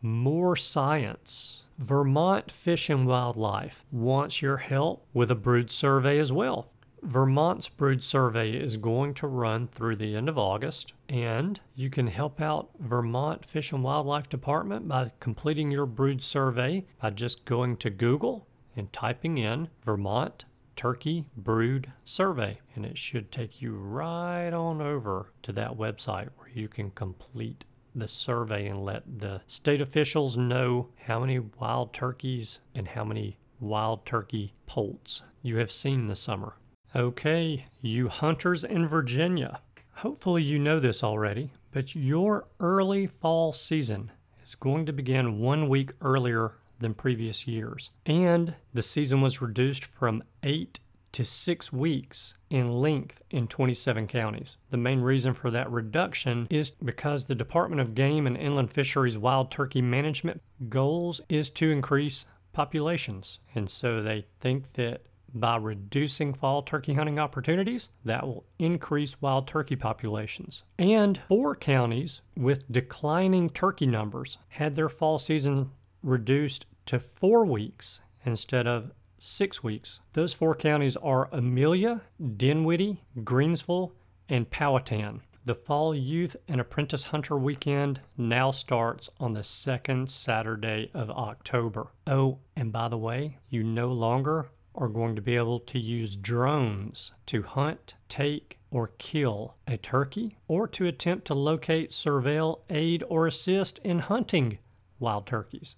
More 0.01 0.55
science. 0.57 1.63
Vermont 1.77 2.51
Fish 2.65 2.89
and 2.89 3.07
Wildlife 3.07 3.85
wants 3.91 4.41
your 4.41 4.57
help 4.57 5.05
with 5.13 5.31
a 5.31 5.35
brood 5.35 5.71
survey 5.71 6.19
as 6.19 6.31
well. 6.31 6.67
Vermont's 7.01 7.69
brood 7.69 8.03
survey 8.03 8.51
is 8.51 8.75
going 8.75 9.13
to 9.13 9.25
run 9.25 9.69
through 9.69 9.95
the 9.95 10.17
end 10.17 10.27
of 10.27 10.37
August, 10.37 10.91
and 11.07 11.57
you 11.73 11.89
can 11.89 12.07
help 12.07 12.41
out 12.41 12.71
Vermont 12.77 13.45
Fish 13.45 13.71
and 13.71 13.81
Wildlife 13.81 14.27
Department 14.27 14.85
by 14.85 15.13
completing 15.21 15.71
your 15.71 15.85
brood 15.85 16.21
survey 16.21 16.85
by 17.01 17.11
just 17.11 17.45
going 17.45 17.77
to 17.77 17.89
Google 17.89 18.45
and 18.75 18.91
typing 18.91 19.37
in 19.37 19.69
Vermont 19.85 20.43
Turkey 20.75 21.25
Brood 21.37 21.91
Survey, 22.03 22.59
and 22.75 22.85
it 22.85 22.97
should 22.97 23.31
take 23.31 23.61
you 23.61 23.77
right 23.77 24.51
on 24.51 24.81
over 24.81 25.31
to 25.43 25.53
that 25.53 25.77
website 25.77 26.27
where 26.35 26.49
you 26.53 26.67
can 26.67 26.91
complete 26.91 27.63
the 27.95 28.09
survey 28.09 28.67
and 28.67 28.83
let 28.83 29.03
the 29.19 29.41
state 29.47 29.79
officials 29.79 30.35
know 30.35 30.89
how 30.97 31.21
many 31.21 31.39
wild 31.39 31.93
turkeys 31.93 32.59
and 32.75 32.89
how 32.89 33.05
many 33.05 33.37
wild 33.61 34.05
turkey 34.05 34.53
poults 34.67 35.21
you 35.41 35.55
have 35.55 35.71
seen 35.71 36.07
this 36.07 36.23
summer. 36.23 36.55
Okay, 36.95 37.67
you 37.81 38.07
hunters 38.07 38.63
in 38.63 38.87
Virginia. 38.87 39.61
Hopefully, 39.93 40.41
you 40.41 40.57
know 40.57 40.79
this 40.79 41.03
already, 41.03 41.51
but 41.71 41.95
your 41.95 42.45
early 42.59 43.05
fall 43.21 43.53
season 43.53 44.11
is 44.43 44.55
going 44.55 44.87
to 44.87 44.91
begin 44.91 45.39
one 45.39 45.69
week 45.69 45.91
earlier 46.01 46.53
than 46.79 46.95
previous 46.95 47.45
years. 47.45 47.91
And 48.07 48.55
the 48.73 48.81
season 48.81 49.21
was 49.21 49.39
reduced 49.39 49.85
from 49.99 50.23
eight 50.41 50.79
to 51.11 51.23
six 51.23 51.71
weeks 51.71 52.33
in 52.49 52.81
length 52.81 53.21
in 53.29 53.47
27 53.47 54.07
counties. 54.07 54.55
The 54.71 54.77
main 54.77 55.01
reason 55.01 55.35
for 55.35 55.51
that 55.51 55.69
reduction 55.69 56.47
is 56.49 56.71
because 56.83 57.25
the 57.25 57.35
Department 57.35 57.81
of 57.81 57.93
Game 57.93 58.25
and 58.25 58.35
Inland 58.35 58.73
Fisheries 58.73 59.17
wild 59.17 59.51
turkey 59.51 59.83
management 59.83 60.41
goals 60.69 61.21
is 61.29 61.51
to 61.51 61.69
increase 61.69 62.25
populations. 62.51 63.37
And 63.53 63.69
so 63.69 64.01
they 64.01 64.25
think 64.41 64.73
that 64.73 65.01
by 65.33 65.57
reducing 65.57 66.33
fall 66.33 66.63
turkey 66.63 66.93
hunting 66.93 67.19
opportunities, 67.19 67.89
that 68.05 68.25
will 68.25 68.45
increase 68.57 69.21
wild 69.21 69.47
turkey 69.47 69.75
populations. 69.75 70.63
And 70.77 71.19
four 71.27 71.55
counties 71.55 72.21
with 72.35 72.71
declining 72.71 73.49
turkey 73.49 73.85
numbers 73.85 74.37
had 74.47 74.75
their 74.75 74.89
fall 74.89 75.19
season 75.19 75.71
reduced 76.01 76.65
to 76.87 77.03
four 77.19 77.45
weeks 77.45 77.99
instead 78.25 78.67
of 78.67 78.91
six 79.19 79.63
weeks. 79.63 79.99
Those 80.13 80.33
four 80.33 80.55
counties 80.55 80.97
are 81.01 81.29
Amelia, 81.31 82.01
Dinwiddie, 82.37 83.03
Greensville, 83.17 83.91
and 84.29 84.49
Powhatan. 84.49 85.21
The 85.45 85.55
Fall 85.55 85.95
Youth 85.95 86.35
and 86.47 86.61
Apprentice 86.61 87.05
Hunter 87.05 87.37
Weekend 87.37 88.01
now 88.17 88.51
starts 88.51 89.09
on 89.19 89.33
the 89.33 89.43
second 89.43 90.09
Saturday 90.09 90.91
of 90.93 91.09
October. 91.09 91.87
Oh, 92.05 92.39
and 92.55 92.71
by 92.71 92.87
the 92.87 92.97
way, 92.97 93.37
you 93.49 93.63
no 93.63 93.91
longer 93.91 94.49
are 94.79 94.87
going 94.87 95.13
to 95.15 95.21
be 95.21 95.35
able 95.35 95.59
to 95.59 95.77
use 95.77 96.15
drones 96.15 97.11
to 97.27 97.43
hunt, 97.43 97.93
take, 98.07 98.57
or 98.71 98.87
kill 98.97 99.55
a 99.67 99.77
turkey, 99.77 100.37
or 100.47 100.67
to 100.67 100.87
attempt 100.87 101.27
to 101.27 101.33
locate, 101.33 101.91
surveil, 101.91 102.61
aid, 102.69 103.03
or 103.09 103.27
assist 103.27 103.77
in 103.83 103.99
hunting 103.99 104.57
wild 104.97 105.27
turkeys. 105.27 105.75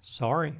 Sorry. 0.00 0.54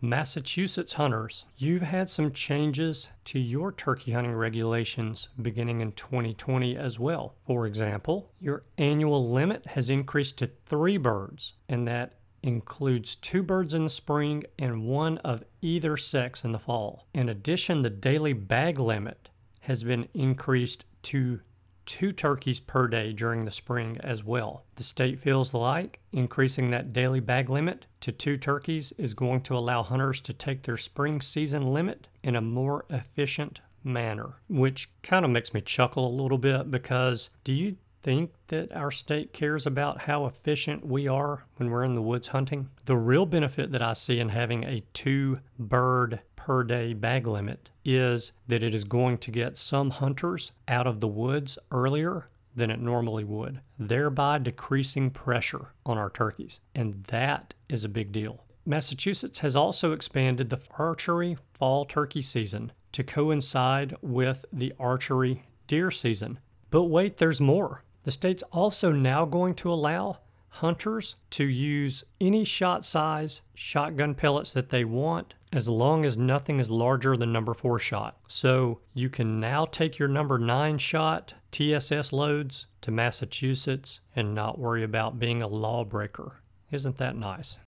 Massachusetts 0.00 0.92
hunters, 0.92 1.44
you've 1.56 1.82
had 1.82 2.08
some 2.08 2.32
changes 2.32 3.08
to 3.24 3.38
your 3.38 3.72
turkey 3.72 4.12
hunting 4.12 4.34
regulations 4.34 5.28
beginning 5.40 5.80
in 5.80 5.90
2020 5.92 6.76
as 6.76 6.98
well. 6.98 7.34
For 7.46 7.66
example, 7.66 8.30
your 8.38 8.64
annual 8.76 9.32
limit 9.32 9.66
has 9.66 9.88
increased 9.88 10.38
to 10.38 10.50
three 10.68 10.98
birds, 10.98 11.54
and 11.68 11.88
that 11.88 12.17
includes 12.42 13.16
two 13.20 13.42
birds 13.42 13.74
in 13.74 13.84
the 13.84 13.90
spring 13.90 14.44
and 14.58 14.86
one 14.86 15.18
of 15.18 15.42
either 15.60 15.96
sex 15.96 16.44
in 16.44 16.52
the 16.52 16.58
fall. 16.58 17.06
In 17.14 17.28
addition, 17.28 17.82
the 17.82 17.90
daily 17.90 18.32
bag 18.32 18.78
limit 18.78 19.28
has 19.60 19.82
been 19.82 20.08
increased 20.14 20.84
to 21.02 21.40
two 21.84 22.12
turkeys 22.12 22.60
per 22.60 22.86
day 22.86 23.12
during 23.12 23.44
the 23.44 23.50
spring 23.50 23.96
as 24.00 24.22
well. 24.22 24.64
The 24.76 24.84
state 24.84 25.20
feels 25.20 25.54
like 25.54 26.00
increasing 26.12 26.70
that 26.70 26.92
daily 26.92 27.20
bag 27.20 27.48
limit 27.48 27.86
to 28.02 28.12
two 28.12 28.36
turkeys 28.36 28.92
is 28.98 29.14
going 29.14 29.40
to 29.42 29.56
allow 29.56 29.82
hunters 29.82 30.20
to 30.24 30.32
take 30.34 30.62
their 30.62 30.76
spring 30.76 31.20
season 31.20 31.72
limit 31.72 32.06
in 32.22 32.36
a 32.36 32.42
more 32.42 32.84
efficient 32.90 33.58
manner, 33.82 34.34
which 34.48 34.88
kind 35.02 35.24
of 35.24 35.30
makes 35.30 35.54
me 35.54 35.62
chuckle 35.62 36.06
a 36.06 36.20
little 36.22 36.38
bit 36.38 36.70
because 36.70 37.30
do 37.44 37.52
you 37.52 37.76
think 38.02 38.32
that 38.48 38.72
our 38.72 38.90
state 38.90 39.32
cares 39.32 39.66
about 39.66 40.00
how 40.00 40.26
efficient 40.26 40.86
we 40.86 41.08
are 41.08 41.44
when 41.56 41.70
we're 41.70 41.84
in 41.84 41.94
the 41.94 42.02
woods 42.02 42.28
hunting? 42.28 42.68
The 42.86 42.96
real 42.96 43.26
benefit 43.26 43.72
that 43.72 43.82
I 43.82 43.94
see 43.94 44.18
in 44.18 44.28
having 44.28 44.64
a 44.64 44.84
two 44.94 45.38
bird 45.58 46.20
per 46.36 46.64
day 46.64 46.94
bag 46.94 47.26
limit 47.26 47.68
is 47.84 48.32
that 48.46 48.62
it 48.62 48.74
is 48.74 48.84
going 48.84 49.18
to 49.18 49.30
get 49.30 49.56
some 49.56 49.90
hunters 49.90 50.50
out 50.66 50.86
of 50.86 51.00
the 51.00 51.08
woods 51.08 51.58
earlier 51.70 52.28
than 52.56 52.70
it 52.70 52.80
normally 52.80 53.24
would, 53.24 53.60
thereby 53.78 54.38
decreasing 54.38 55.10
pressure 55.10 55.72
on 55.86 55.98
our 55.98 56.10
turkeys. 56.10 56.60
And 56.74 57.04
that 57.10 57.54
is 57.68 57.84
a 57.84 57.88
big 57.88 58.12
deal. 58.12 58.44
Massachusetts 58.66 59.38
has 59.38 59.56
also 59.56 59.92
expanded 59.92 60.50
the 60.50 60.60
archery 60.76 61.38
fall 61.58 61.86
turkey 61.86 62.20
season 62.20 62.72
to 62.92 63.04
coincide 63.04 63.96
with 64.02 64.44
the 64.52 64.72
archery 64.78 65.42
deer 65.68 65.90
season. 65.90 66.38
But 66.70 66.84
wait, 66.84 67.18
there's 67.18 67.40
more. 67.40 67.82
The 68.08 68.12
state's 68.12 68.42
also 68.52 68.90
now 68.90 69.26
going 69.26 69.54
to 69.56 69.70
allow 69.70 70.20
hunters 70.48 71.16
to 71.32 71.44
use 71.44 72.04
any 72.18 72.42
shot 72.42 72.86
size 72.86 73.42
shotgun 73.54 74.14
pellets 74.14 74.54
that 74.54 74.70
they 74.70 74.82
want 74.82 75.34
as 75.52 75.68
long 75.68 76.06
as 76.06 76.16
nothing 76.16 76.58
is 76.58 76.70
larger 76.70 77.18
than 77.18 77.34
number 77.34 77.52
4 77.52 77.78
shot. 77.78 78.16
So 78.26 78.80
you 78.94 79.10
can 79.10 79.40
now 79.40 79.66
take 79.66 79.98
your 79.98 80.08
number 80.08 80.38
9 80.38 80.78
shot 80.78 81.34
TSS 81.52 82.10
loads 82.10 82.66
to 82.80 82.90
Massachusetts 82.90 84.00
and 84.16 84.34
not 84.34 84.58
worry 84.58 84.82
about 84.82 85.18
being 85.18 85.42
a 85.42 85.46
lawbreaker. 85.46 86.40
Isn't 86.70 86.96
that 86.96 87.14
nice? 87.14 87.58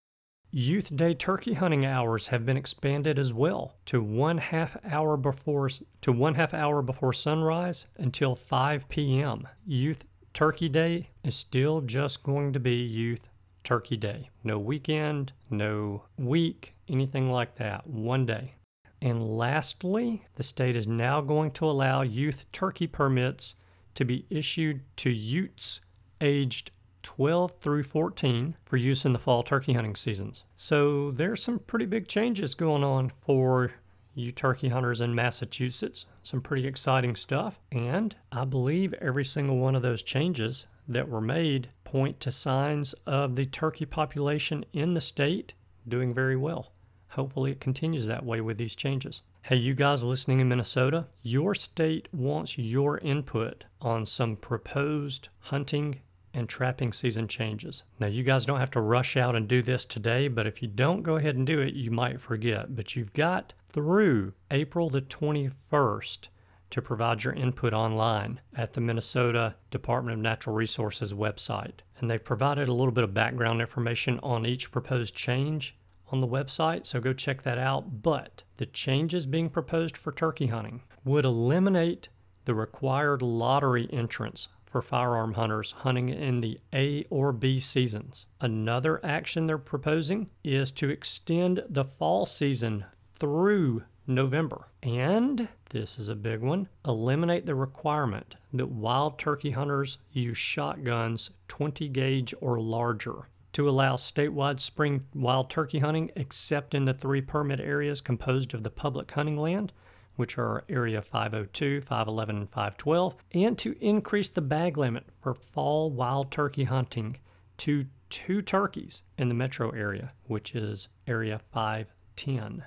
Youth 0.53 0.97
Day 0.97 1.13
turkey 1.13 1.53
hunting 1.53 1.85
hours 1.85 2.29
have 2.29 2.47
been 2.47 2.57
expanded 2.57 3.19
as 3.19 3.33
well 3.33 3.75
to 3.87 4.03
one 4.03 4.39
half 4.39 4.75
hour 4.85 5.19
before 5.19 5.69
to 6.01 6.13
one 6.13 6.35
half 6.35 6.55
hour 6.55 6.81
before 6.81 7.13
sunrise 7.13 7.85
until 7.99 8.35
5 8.37 8.89
p.m. 8.89 9.47
Youth 9.67 10.03
Turkey 10.33 10.69
Day 10.69 11.11
is 11.25 11.35
still 11.35 11.81
just 11.81 12.23
going 12.23 12.53
to 12.53 12.61
be 12.61 12.77
Youth 12.77 13.29
Turkey 13.65 13.97
Day. 13.97 14.31
No 14.45 14.59
weekend, 14.59 15.33
no 15.51 16.05
week, 16.17 16.75
anything 16.89 17.31
like 17.31 17.57
that. 17.57 17.87
One 17.87 18.27
day. 18.27 18.55
And 19.03 19.37
lastly, 19.37 20.25
the 20.37 20.43
state 20.45 20.77
is 20.77 20.87
now 20.87 21.21
going 21.21 21.51
to 21.53 21.65
allow 21.65 22.03
youth 22.03 22.45
turkey 22.53 22.87
permits 22.87 23.55
to 23.97 24.05
be 24.05 24.27
issued 24.31 24.83
to 24.99 25.11
Utes 25.11 25.81
aged 26.21 26.71
12 27.03 27.53
through 27.61 27.83
14 27.85 28.55
for 28.65 28.77
use 28.77 29.05
in 29.05 29.13
the 29.13 29.19
fall 29.19 29.43
turkey 29.43 29.73
hunting 29.73 29.97
seasons. 29.97 30.45
So 30.57 31.11
there's 31.11 31.43
some 31.43 31.59
pretty 31.59 31.87
big 31.87 32.09
changes 32.09 32.55
going 32.55 32.85
on 32.85 33.11
for 33.27 33.73
you 34.15 34.33
turkey 34.33 34.69
hunters 34.69 35.01
in 35.01 35.15
Massachusetts. 35.15 36.05
Some 36.23 36.41
pretty 36.41 36.67
exciting 36.67 37.15
stuff. 37.15 37.59
And 37.71 38.15
I 38.33 38.45
believe 38.45 38.93
every 38.95 39.25
single 39.25 39.59
one 39.59 39.75
of 39.75 39.83
those 39.83 40.03
changes 40.03 40.67
that 40.89 41.09
were 41.09 41.21
made 41.21 41.71
point 41.85 42.21
to 42.21 42.33
signs 42.33 42.95
of 43.07 43.37
the 43.37 43.47
turkey 43.47 43.87
population 43.87 44.65
in 44.73 44.95
the 44.95 45.01
state 45.01 45.53
doing 45.89 46.13
very 46.13 46.37
well. 46.37 46.73
Hopefully, 47.09 47.53
it 47.53 47.61
continues 47.61 48.07
that 48.07 48.25
way 48.25 48.41
with 48.41 48.59
these 48.59 48.77
changes. 48.77 49.23
Hey, 49.43 49.57
you 49.57 49.75
guys 49.75 50.03
listening 50.03 50.41
in 50.41 50.49
Minnesota, 50.49 51.07
your 51.23 51.55
state 51.55 52.09
wants 52.13 52.59
your 52.59 52.99
input 52.99 53.65
on 53.81 54.07
some 54.07 54.37
proposed 54.37 55.29
hunting 55.39 56.01
and 56.35 56.49
trapping 56.49 56.93
season 56.93 57.27
changes. 57.27 57.83
Now, 57.99 58.07
you 58.07 58.23
guys 58.23 58.45
don't 58.45 58.61
have 58.61 58.71
to 58.73 58.81
rush 58.81 59.17
out 59.17 59.35
and 59.35 59.49
do 59.49 59.63
this 59.63 59.85
today, 59.89 60.29
but 60.29 60.47
if 60.47 60.63
you 60.63 60.69
don't 60.69 61.03
go 61.03 61.17
ahead 61.17 61.35
and 61.35 61.47
do 61.47 61.59
it, 61.59 61.75
you 61.75 61.91
might 61.91 62.21
forget. 62.21 62.77
But 62.77 62.95
you've 62.95 63.13
got 63.13 63.53
through 63.73 64.33
April 64.51 64.91
the 64.91 65.03
21st 65.03 66.29
to 66.71 66.83
provide 66.83 67.23
your 67.25 67.33
input 67.33 67.73
online 67.73 68.41
at 68.55 68.73
the 68.73 68.81
Minnesota 68.81 69.55
Department 69.71 70.15
of 70.15 70.23
Natural 70.23 70.55
Resources 70.55 71.13
website. 71.13 71.81
And 71.99 72.11
they've 72.11 72.25
provided 72.25 72.69
a 72.69 72.73
little 72.73 72.93
bit 72.93 73.05
of 73.05 73.13
background 73.13 73.61
information 73.61 74.21
on 74.23 74.47
each 74.47 74.71
proposed 74.71 75.15
change 75.15 75.77
on 76.13 76.21
the 76.21 76.27
website, 76.27 76.87
so 76.87 77.01
go 77.01 77.13
check 77.13 77.43
that 77.43 77.59
out. 77.59 78.03
But 78.03 78.43
the 78.57 78.67
changes 78.67 79.27
being 79.27 79.51
proposed 79.51 79.97
for 79.97 80.13
turkey 80.13 80.47
hunting 80.47 80.83
would 81.05 81.25
eliminate 81.25 82.09
the 82.45 82.55
required 82.55 83.23
lottery 83.23 83.89
entrance 83.93 84.49
for 84.71 84.83
firearm 84.83 85.35
hunters 85.35 85.75
hunting 85.79 86.09
in 86.09 86.41
the 86.41 86.61
A 86.73 87.05
or 87.11 87.33
B 87.33 87.61
seasons. 87.61 88.27
Another 88.41 89.05
action 89.05 89.47
they're 89.47 89.59
proposing 89.59 90.31
is 90.45 90.71
to 90.73 90.89
extend 90.89 91.63
the 91.69 91.85
fall 91.85 92.27
season 92.27 92.85
through 93.21 93.83
November. 94.07 94.67
And 94.83 95.49
this 95.71 95.99
is 95.99 96.09
a 96.09 96.15
big 96.15 96.41
one 96.41 96.69
eliminate 96.85 97.47
the 97.47 97.55
requirement 97.55 98.35
that 98.53 98.71
wild 98.71 99.19
turkey 99.19 99.53
hunters 99.53 99.99
use 100.11 100.37
shotguns 100.37 101.31
20 101.49 101.89
gauge 101.91 102.35
or 102.41 102.59
larger 102.59 103.29
to 103.53 103.69
allow 103.69 103.97
statewide 103.97 104.59
spring 104.59 105.05
wild 105.15 105.51
turkey 105.51 105.79
hunting 105.79 106.11
except 106.17 106.75
in 106.75 106.87
the 106.87 106.95
three 106.95 107.21
permit 107.21 107.61
areas 107.61 108.01
composed 108.01 108.55
of 108.55 108.63
the 108.63 108.71
public 108.71 109.11
hunting 109.13 109.37
land 109.37 109.71
which 110.17 110.37
are 110.37 110.65
Area 110.69 111.01
502, 111.01 111.81
511, 111.81 112.37
and 112.37 112.51
512, 112.51 113.15
and 113.33 113.57
to 113.57 113.75
increase 113.83 114.29
the 114.29 114.43
bag 114.43 114.77
limit 114.77 115.07
for 115.23 115.35
fall 115.55 115.91
wild 115.91 116.31
turkey 116.31 116.65
hunting 116.65 117.17
to 117.57 117.87
two 118.11 118.43
turkeys 118.43 119.01
in 119.17 119.29
the 119.29 119.35
metro 119.35 119.71
area, 119.71 120.13
which 120.27 120.55
is 120.55 120.89
Area 121.07 121.41
510. 121.55 122.65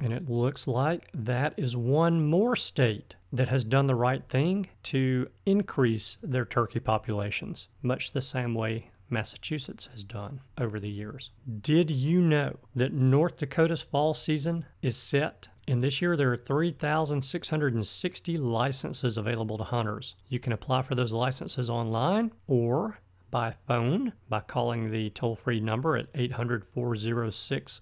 And 0.00 0.12
it 0.12 0.30
looks 0.30 0.68
like 0.68 1.10
that 1.12 1.58
is 1.58 1.74
one 1.74 2.28
more 2.28 2.54
state 2.54 3.16
that 3.32 3.48
has 3.48 3.64
done 3.64 3.88
the 3.88 3.96
right 3.96 4.22
thing 4.30 4.68
to 4.92 5.28
increase 5.44 6.16
their 6.22 6.44
turkey 6.44 6.78
populations, 6.78 7.66
much 7.82 8.12
the 8.12 8.22
same 8.22 8.54
way 8.54 8.92
Massachusetts 9.10 9.88
has 9.92 10.04
done 10.04 10.40
over 10.56 10.78
the 10.78 10.88
years. 10.88 11.30
Did 11.62 11.90
you 11.90 12.20
know 12.20 12.56
that 12.76 12.92
North 12.92 13.38
Dakota's 13.38 13.84
fall 13.90 14.14
season 14.14 14.66
is 14.82 14.96
set? 14.96 15.48
And 15.66 15.82
this 15.82 16.00
year 16.00 16.16
there 16.16 16.32
are 16.32 16.36
3,660 16.36 18.38
licenses 18.38 19.16
available 19.16 19.58
to 19.58 19.64
hunters. 19.64 20.14
You 20.28 20.38
can 20.38 20.52
apply 20.52 20.82
for 20.82 20.94
those 20.94 21.12
licenses 21.12 21.68
online 21.68 22.30
or 22.46 23.00
by 23.30 23.54
phone 23.66 24.12
by 24.28 24.40
calling 24.40 24.90
the 24.90 25.10
toll 25.10 25.38
free 25.42 25.60
number 25.60 25.96
at 25.96 26.06
800 26.14 26.64
406 26.72 27.80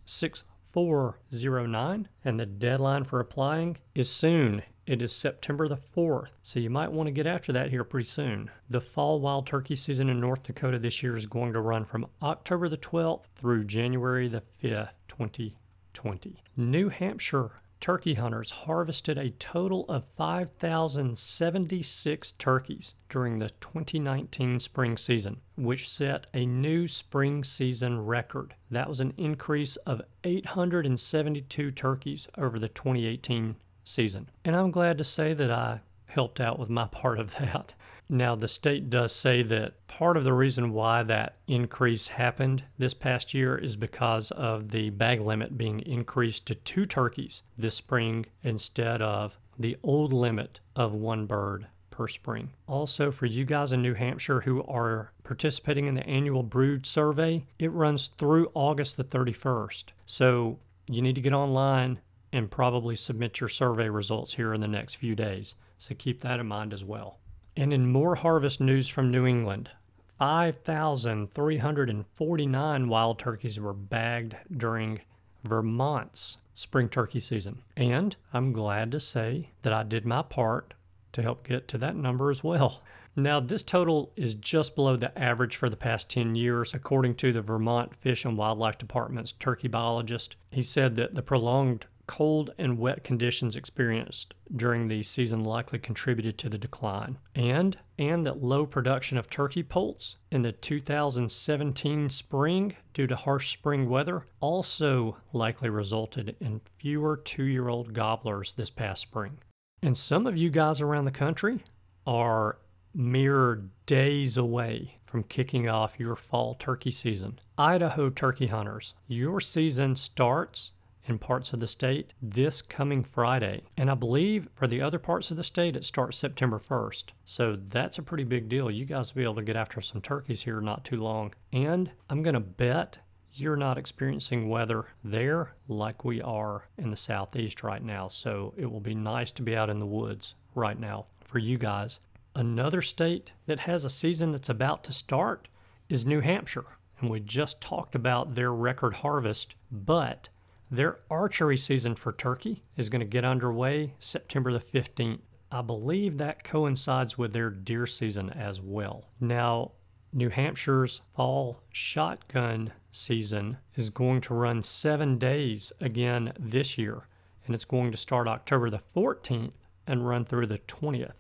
409, 0.77 2.07
and 2.23 2.39
the 2.39 2.45
deadline 2.45 3.03
for 3.03 3.19
applying 3.19 3.79
is 3.95 4.11
soon. 4.21 4.63
It 4.87 5.01
is 5.01 5.11
September 5.11 5.69
the 5.69 5.79
4th, 5.97 6.33
so 6.43 6.61
you 6.61 6.69
might 6.69 6.93
want 6.93 7.07
to 7.07 7.13
get 7.13 7.27
after 7.27 7.51
that 7.55 7.71
here 7.71 7.83
pretty 7.83 8.11
soon. 8.11 8.51
The 8.69 8.83
fall 8.83 9.19
wild 9.19 9.47
turkey 9.47 9.75
season 9.75 10.11
in 10.11 10.21
North 10.21 10.43
Dakota 10.43 10.79
this 10.79 11.03
year 11.03 11.17
is 11.17 11.25
going 11.25 11.55
to 11.55 11.63
run 11.63 11.87
from 11.87 12.05
October 12.21 12.69
the 12.69 12.77
12th 12.77 13.23
through 13.41 13.65
January 13.65 14.29
the 14.29 14.43
5th, 14.63 14.91
2020. 15.09 16.43
New 16.59 16.91
Hampshire 16.91 17.53
turkey 17.81 18.15
hunters 18.15 18.51
harvested 18.51 19.19
a 19.19 19.31
total 19.31 19.85
of 19.89 20.05
5,076 20.17 22.33
turkeys 22.39 22.95
during 23.09 23.39
the 23.39 23.51
2019 23.61 24.61
spring 24.61 24.97
season, 24.97 25.41
which 25.57 25.89
set 25.89 26.27
a 26.33 26.47
new 26.47 26.89
spring 26.89 27.45
season 27.45 28.05
record. 28.05 28.55
That 28.71 28.89
was 28.89 29.01
an 29.01 29.13
increase 29.17 29.77
of 29.87 30.01
872 30.25 31.71
turkeys 31.73 32.29
over 32.39 32.59
the 32.59 32.69
2018 32.69 33.57
season. 33.85 34.31
And 34.45 34.57
I'm 34.57 34.71
glad 34.71 34.99
to 34.99 35.05
say 35.05 35.35
that 35.35 35.51
I 35.51 35.81
helped 36.07 36.41
out 36.41 36.59
with 36.59 36.71
my 36.71 36.87
part 36.87 37.19
of 37.19 37.31
that. 37.39 37.75
Now, 38.09 38.37
the 38.37 38.47
state 38.47 38.89
does 38.89 39.13
say 39.13 39.43
that 39.43 39.85
part 39.89 40.17
of 40.17 40.23
the 40.23 40.33
reason 40.33 40.73
why 40.73 41.03
that 41.03 41.39
increase 41.49 42.07
happened 42.07 42.63
this 42.79 42.95
past 42.95 43.35
year 43.35 43.59
is 43.59 43.75
because 43.75 44.31
of 44.31 44.71
the 44.71 44.91
bag 44.91 45.21
limit 45.21 45.59
being 45.59 45.81
increased 45.81 46.47
to 46.47 46.55
two 46.55 46.87
turkeys 46.87 47.43
this 47.59 47.75
spring 47.75 48.27
instead 48.45 49.03
of 49.03 49.33
the 49.59 49.77
old 49.83 50.13
limit 50.13 50.61
of 50.77 50.93
one 50.93 51.27
bird 51.27 51.67
per 51.91 52.07
spring. 52.07 52.53
Also, 52.69 53.11
for 53.11 53.27
you 53.27 53.45
guys 53.45 53.73
in 53.73 53.83
New 53.83 53.95
Hampshire 53.95 54.43
who 54.43 54.63
are 54.65 55.11
participating 55.25 55.87
in 55.87 55.95
the 55.95 56.07
annual 56.07 56.45
brood 56.45 56.87
survey, 56.87 57.45
it 57.59 57.73
runs 57.73 58.11
through 58.19 58.53
August 58.55 58.97
the 58.97 59.05
31st. 59.05 59.85
So 60.07 60.61
you 60.87 61.03
need 61.03 61.17
to 61.17 61.21
get 61.21 61.33
online 61.33 61.99
and 62.33 62.51
probably 62.51 62.95
submit 62.95 63.41
your 63.41 63.49
survey 63.49 63.89
results 63.89 64.35
here 64.35 64.55
in 64.55 64.61
the 64.61 64.69
next 64.69 64.95
few 64.97 65.17
days. 65.17 65.55
So 65.79 65.97
keep 65.97 66.21
that 66.21 66.39
in 66.39 66.47
mind 66.47 66.73
as 66.73 66.85
well. 66.85 67.19
And 67.59 67.73
in 67.73 67.91
more 67.91 68.17
harvest 68.17 68.61
news 68.61 68.87
from 68.87 69.11
New 69.11 69.25
England, 69.25 69.71
5,349 70.19 72.89
wild 72.89 73.19
turkeys 73.19 73.59
were 73.59 73.73
bagged 73.73 74.37
during 74.55 75.01
Vermont's 75.43 76.37
spring 76.53 76.91
turkey 76.91 77.21
season. 77.21 77.63
And 77.75 78.15
I'm 78.35 78.53
glad 78.53 78.93
to 78.93 79.01
say 79.01 79.49
that 79.63 79.73
I 79.73 79.85
did 79.85 80.05
my 80.05 80.21
part 80.21 80.75
to 81.15 81.23
help 81.23 81.47
get 81.47 81.67
to 81.69 81.79
that 81.79 81.97
number 81.97 82.31
as 82.31 82.45
well. 82.45 82.83
Now, 83.17 83.41
this 83.41 83.63
total 83.63 84.13
is 84.17 84.35
just 84.35 84.75
below 84.75 84.99
the 84.99 85.19
average 85.19 85.57
for 85.57 85.71
the 85.71 85.77
past 85.77 86.11
10 86.11 86.37
years, 86.37 86.73
according 86.75 87.15
to 87.17 87.33
the 87.33 87.41
Vermont 87.41 87.93
Fish 88.03 88.27
and 88.27 88.37
Wildlife 88.37 88.77
Department's 88.77 89.33
turkey 89.41 89.69
biologist. 89.69 90.37
He 90.51 90.63
said 90.63 90.97
that 90.97 91.15
the 91.15 91.23
prolonged 91.23 91.87
cold 92.07 92.53
and 92.59 92.79
wet 92.79 93.03
conditions 93.03 93.57
experienced 93.57 94.35
during 94.55 94.89
the 94.89 95.03
season 95.03 95.43
likely 95.43 95.79
contributed 95.79 96.39
to 96.39 96.49
the 96.49 96.59
decline, 96.59 97.19
and 97.35 97.77
and 97.99 98.25
that 98.27 98.43
low 98.43 98.67
production 98.67 99.17
of 99.17 99.29
turkey 99.29 99.63
poults 99.63 100.17
in 100.31 100.43
the 100.43 100.53
2017 100.53 102.09
spring 102.11 102.77
due 102.95 103.07
to 103.07 103.17
harsh 103.17 103.53
spring 103.53 103.89
weather 103.89 104.25
also 104.41 105.17
likely 105.33 105.69
resulted 105.69 106.37
in 106.41 106.61
fewer 106.81 107.23
2-year-old 107.37 107.93
gobblers 107.93 108.53
this 108.57 108.71
past 108.71 109.03
spring. 109.03 109.39
And 109.83 109.97
some 109.97 110.27
of 110.27 110.37
you 110.37 110.51
guys 110.51 110.81
around 110.81 111.05
the 111.05 111.11
country 111.11 111.65
are 112.07 112.59
mere 112.95 113.63
days 113.87 114.37
away 114.37 114.99
from 115.07 115.23
kicking 115.23 115.69
off 115.69 115.93
your 115.99 116.17
fall 116.17 116.55
turkey 116.55 116.91
season. 116.91 117.39
Idaho 117.59 118.11
turkey 118.11 118.47
hunters, 118.47 118.95
your 119.07 119.41
season 119.41 119.97
starts 119.97 120.73
in 121.07 121.19
parts 121.19 121.53
of 121.53 121.61
the 121.61 121.69
state 121.69 122.13
this 122.21 122.63
coming 122.69 123.05
Friday. 123.15 123.63
And 123.77 123.91
I 123.91 123.95
believe 123.95 124.49
for 124.59 124.67
the 124.67 124.83
other 124.83 124.99
parts 124.99 125.31
of 125.31 125.37
the 125.37 125.45
state, 125.45 125.77
it 125.77 125.85
starts 125.85 126.19
September 126.19 126.61
1st. 126.69 127.05
So 127.25 127.57
that's 127.73 127.99
a 127.99 128.03
pretty 128.03 128.25
big 128.25 128.49
deal. 128.49 128.71
You 128.71 128.85
guys 128.85 129.09
will 129.09 129.21
be 129.21 129.25
able 129.25 129.37
to 129.37 129.43
get 129.43 129.57
after 129.57 129.81
some 129.81 130.03
turkeys 130.03 130.43
here 130.43 130.61
not 130.61 130.85
too 130.85 131.01
long. 131.03 131.33
And 131.53 131.91
I'm 132.11 132.23
going 132.23 132.35
to 132.35 132.41
bet 132.41 132.99
you're 133.33 133.57
not 133.57 133.79
experiencing 133.79 134.49
weather 134.49 134.87
there 135.05 135.53
like 135.69 136.05
we 136.05 136.23
are 136.23 136.69
in 136.79 136.91
the 136.91 136.97
southeast 136.97 137.63
right 137.63 137.83
now. 137.83 138.09
So 138.09 138.55
it 138.57 138.67
will 138.67 138.81
be 138.81 138.95
nice 138.95 139.31
to 139.33 139.43
be 139.43 139.55
out 139.55 139.71
in 139.71 139.79
the 139.79 139.87
woods 139.87 140.35
right 140.55 140.79
now 140.79 141.07
for 141.31 141.39
you 141.39 141.59
guys. 141.59 141.99
Another 142.35 142.83
state 142.83 143.31
that 143.47 143.61
has 143.61 143.85
a 143.85 143.91
season 143.91 144.33
that's 144.33 144.49
about 144.49 144.85
to 144.85 144.93
start 144.93 145.49
is 145.89 146.05
New 146.05 146.21
Hampshire. 146.21 146.65
And 146.99 147.11
we 147.11 147.21
just 147.21 147.61
talked 147.61 147.95
about 147.95 148.35
their 148.35 148.53
record 148.53 148.95
harvest, 148.95 149.55
but 149.71 150.29
their 150.71 150.99
archery 151.09 151.57
season 151.57 151.95
for 151.95 152.13
turkey 152.13 152.65
is 152.77 152.89
going 152.89 153.01
to 153.01 153.07
get 153.07 153.25
underway 153.25 153.95
September 154.01 154.53
the 154.53 154.61
15th. 154.75 155.21
I 155.51 155.63
believe 155.63 156.19
that 156.19 156.43
coincides 156.43 157.17
with 157.17 157.33
their 157.33 157.51
deer 157.51 157.87
season 157.87 158.31
as 158.31 158.61
well. 158.61 159.05
Now, 159.21 159.73
New 160.13 160.29
Hampshire's 160.29 161.03
fall 161.15 161.61
shotgun 161.71 162.73
season 162.91 163.59
is 163.77 163.91
going 163.91 164.23
to 164.23 164.35
run 164.35 164.63
seven 164.63 165.19
days 165.19 165.73
again 165.81 166.33
this 166.39 166.77
year, 166.77 167.07
and 167.45 167.55
it's 167.55 167.65
going 167.65 167.93
to 167.93 167.99
start 167.99 168.27
October 168.27 168.69
the 168.71 168.83
14th 168.97 169.53
and 169.87 170.09
run 170.09 170.25
through 170.25 170.47
the 170.47 170.59
20th. 170.59 171.13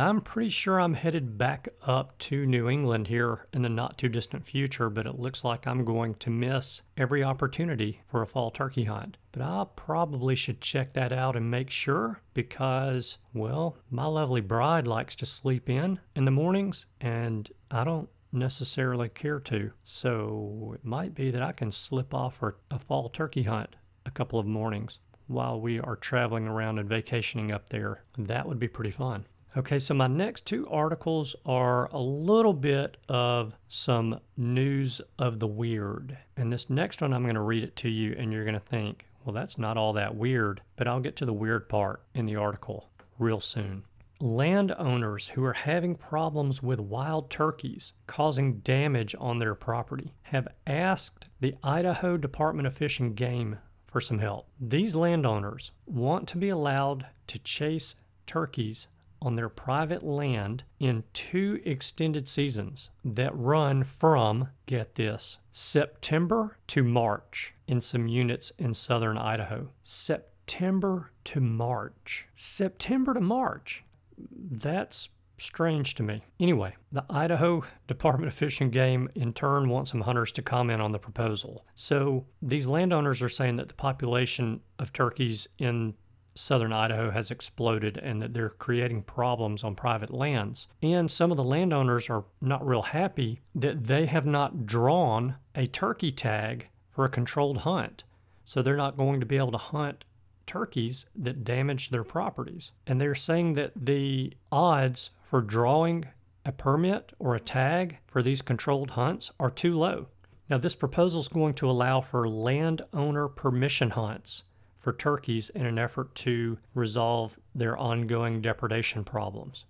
I'm 0.00 0.20
pretty 0.20 0.50
sure 0.50 0.80
I'm 0.80 0.94
headed 0.94 1.38
back 1.38 1.68
up 1.82 2.16
to 2.28 2.46
New 2.46 2.68
England 2.68 3.08
here 3.08 3.48
in 3.52 3.62
the 3.62 3.68
not 3.68 3.98
too 3.98 4.08
distant 4.08 4.46
future, 4.46 4.88
but 4.88 5.06
it 5.06 5.18
looks 5.18 5.42
like 5.42 5.66
I'm 5.66 5.84
going 5.84 6.14
to 6.20 6.30
miss 6.30 6.82
every 6.96 7.24
opportunity 7.24 8.00
for 8.08 8.22
a 8.22 8.26
fall 8.26 8.52
turkey 8.52 8.84
hunt. 8.84 9.16
But 9.32 9.42
I 9.42 9.66
probably 9.74 10.36
should 10.36 10.60
check 10.60 10.92
that 10.92 11.12
out 11.12 11.34
and 11.34 11.50
make 11.50 11.68
sure 11.70 12.20
because, 12.32 13.18
well, 13.34 13.76
my 13.90 14.06
lovely 14.06 14.40
bride 14.40 14.86
likes 14.86 15.16
to 15.16 15.26
sleep 15.26 15.68
in 15.68 15.98
in 16.14 16.24
the 16.24 16.30
mornings, 16.30 16.86
and 17.00 17.50
I 17.68 17.82
don't 17.82 18.08
necessarily 18.30 19.08
care 19.08 19.40
to. 19.40 19.72
So 19.84 20.74
it 20.76 20.84
might 20.84 21.16
be 21.16 21.32
that 21.32 21.42
I 21.42 21.50
can 21.50 21.72
slip 21.72 22.14
off 22.14 22.34
for 22.38 22.56
a 22.70 22.78
fall 22.78 23.08
turkey 23.08 23.42
hunt 23.42 23.74
a 24.06 24.12
couple 24.12 24.38
of 24.38 24.46
mornings 24.46 25.00
while 25.26 25.60
we 25.60 25.80
are 25.80 25.96
traveling 25.96 26.46
around 26.46 26.78
and 26.78 26.88
vacationing 26.88 27.50
up 27.50 27.68
there. 27.68 28.04
That 28.16 28.46
would 28.46 28.60
be 28.60 28.68
pretty 28.68 28.92
fun. 28.92 29.26
Okay, 29.56 29.78
so 29.78 29.94
my 29.94 30.06
next 30.06 30.44
two 30.44 30.68
articles 30.68 31.34
are 31.46 31.86
a 31.86 31.98
little 31.98 32.52
bit 32.52 32.98
of 33.08 33.54
some 33.68 34.20
news 34.36 35.00
of 35.18 35.40
the 35.40 35.46
weird. 35.46 36.18
And 36.36 36.52
this 36.52 36.66
next 36.68 37.00
one, 37.00 37.14
I'm 37.14 37.22
going 37.22 37.34
to 37.34 37.40
read 37.40 37.64
it 37.64 37.74
to 37.76 37.88
you, 37.88 38.14
and 38.18 38.30
you're 38.30 38.44
going 38.44 38.60
to 38.60 38.68
think, 38.70 39.06
well, 39.24 39.34
that's 39.34 39.56
not 39.56 39.78
all 39.78 39.94
that 39.94 40.14
weird. 40.14 40.60
But 40.76 40.86
I'll 40.86 41.00
get 41.00 41.16
to 41.16 41.24
the 41.24 41.32
weird 41.32 41.68
part 41.68 42.02
in 42.14 42.26
the 42.26 42.36
article 42.36 42.90
real 43.18 43.40
soon. 43.40 43.84
Landowners 44.20 45.30
who 45.34 45.44
are 45.44 45.54
having 45.54 45.94
problems 45.94 46.62
with 46.62 46.78
wild 46.78 47.30
turkeys 47.30 47.92
causing 48.06 48.58
damage 48.60 49.14
on 49.18 49.38
their 49.38 49.54
property 49.54 50.12
have 50.24 50.48
asked 50.66 51.24
the 51.40 51.54
Idaho 51.62 52.16
Department 52.16 52.68
of 52.68 52.76
Fish 52.76 53.00
and 53.00 53.16
Game 53.16 53.58
for 53.90 54.00
some 54.02 54.18
help. 54.18 54.46
These 54.60 54.94
landowners 54.94 55.70
want 55.86 56.28
to 56.28 56.36
be 56.36 56.50
allowed 56.50 57.06
to 57.28 57.38
chase 57.38 57.94
turkeys 58.26 58.86
on 59.20 59.36
their 59.36 59.48
private 59.48 60.02
land 60.02 60.62
in 60.78 61.04
two 61.12 61.60
extended 61.64 62.28
seasons 62.28 62.88
that 63.04 63.36
run 63.36 63.84
from, 63.98 64.48
get 64.66 64.94
this, 64.94 65.38
September 65.52 66.56
to 66.68 66.82
March 66.82 67.54
in 67.66 67.80
some 67.80 68.08
units 68.08 68.52
in 68.58 68.74
southern 68.74 69.18
Idaho. 69.18 69.68
September 69.82 71.10
to 71.24 71.40
March. 71.40 72.26
September 72.36 73.14
to 73.14 73.20
March. 73.20 73.84
That's 74.32 75.08
strange 75.40 75.94
to 75.94 76.02
me. 76.02 76.24
Anyway, 76.40 76.74
the 76.92 77.04
Idaho 77.08 77.62
Department 77.86 78.32
of 78.32 78.38
Fish 78.38 78.60
and 78.60 78.72
Game 78.72 79.08
in 79.14 79.32
turn 79.32 79.68
wants 79.68 79.90
some 79.90 80.00
hunters 80.00 80.32
to 80.32 80.42
comment 80.42 80.82
on 80.82 80.92
the 80.92 80.98
proposal. 80.98 81.64
So 81.74 82.26
these 82.42 82.66
landowners 82.66 83.22
are 83.22 83.28
saying 83.28 83.56
that 83.56 83.68
the 83.68 83.74
population 83.74 84.60
of 84.78 84.92
turkeys 84.92 85.46
in 85.58 85.94
southern 86.38 86.72
Idaho 86.72 87.10
has 87.10 87.30
exploded 87.30 87.96
and 87.96 88.22
that 88.22 88.32
they're 88.32 88.50
creating 88.50 89.02
problems 89.02 89.64
on 89.64 89.74
private 89.74 90.10
lands. 90.10 90.68
And 90.82 91.10
some 91.10 91.30
of 91.30 91.36
the 91.36 91.44
landowners 91.44 92.08
are 92.08 92.24
not 92.40 92.66
real 92.66 92.82
happy 92.82 93.40
that 93.54 93.86
they 93.86 94.06
have 94.06 94.26
not 94.26 94.66
drawn 94.66 95.36
a 95.54 95.66
turkey 95.66 96.12
tag 96.12 96.68
for 96.94 97.04
a 97.04 97.10
controlled 97.10 97.58
hunt. 97.58 98.04
So 98.44 98.62
they're 98.62 98.76
not 98.76 98.96
going 98.96 99.20
to 99.20 99.26
be 99.26 99.36
able 99.36 99.52
to 99.52 99.58
hunt 99.58 100.04
turkeys 100.46 101.06
that 101.16 101.44
damage 101.44 101.90
their 101.90 102.04
properties. 102.04 102.70
And 102.86 103.00
they're 103.00 103.14
saying 103.14 103.54
that 103.54 103.72
the 103.76 104.32
odds 104.50 105.10
for 105.28 105.42
drawing 105.42 106.06
a 106.44 106.52
permit 106.52 107.12
or 107.18 107.34
a 107.34 107.40
tag 107.40 107.98
for 108.06 108.22
these 108.22 108.40
controlled 108.42 108.90
hunts 108.90 109.30
are 109.38 109.50
too 109.50 109.78
low. 109.78 110.06
Now, 110.48 110.56
this 110.56 110.74
proposal 110.74 111.20
is 111.20 111.28
going 111.28 111.54
to 111.54 111.68
allow 111.68 112.00
for 112.00 112.26
landowner 112.26 113.28
permission 113.28 113.90
hunts 113.90 114.42
for 114.88 114.94
turkeys 114.94 115.50
in 115.54 115.66
an 115.66 115.78
effort 115.78 116.14
to 116.14 116.56
resolve 116.74 117.32
their 117.54 117.76
ongoing 117.76 118.40
depredation 118.40 119.04
problems. 119.04 119.66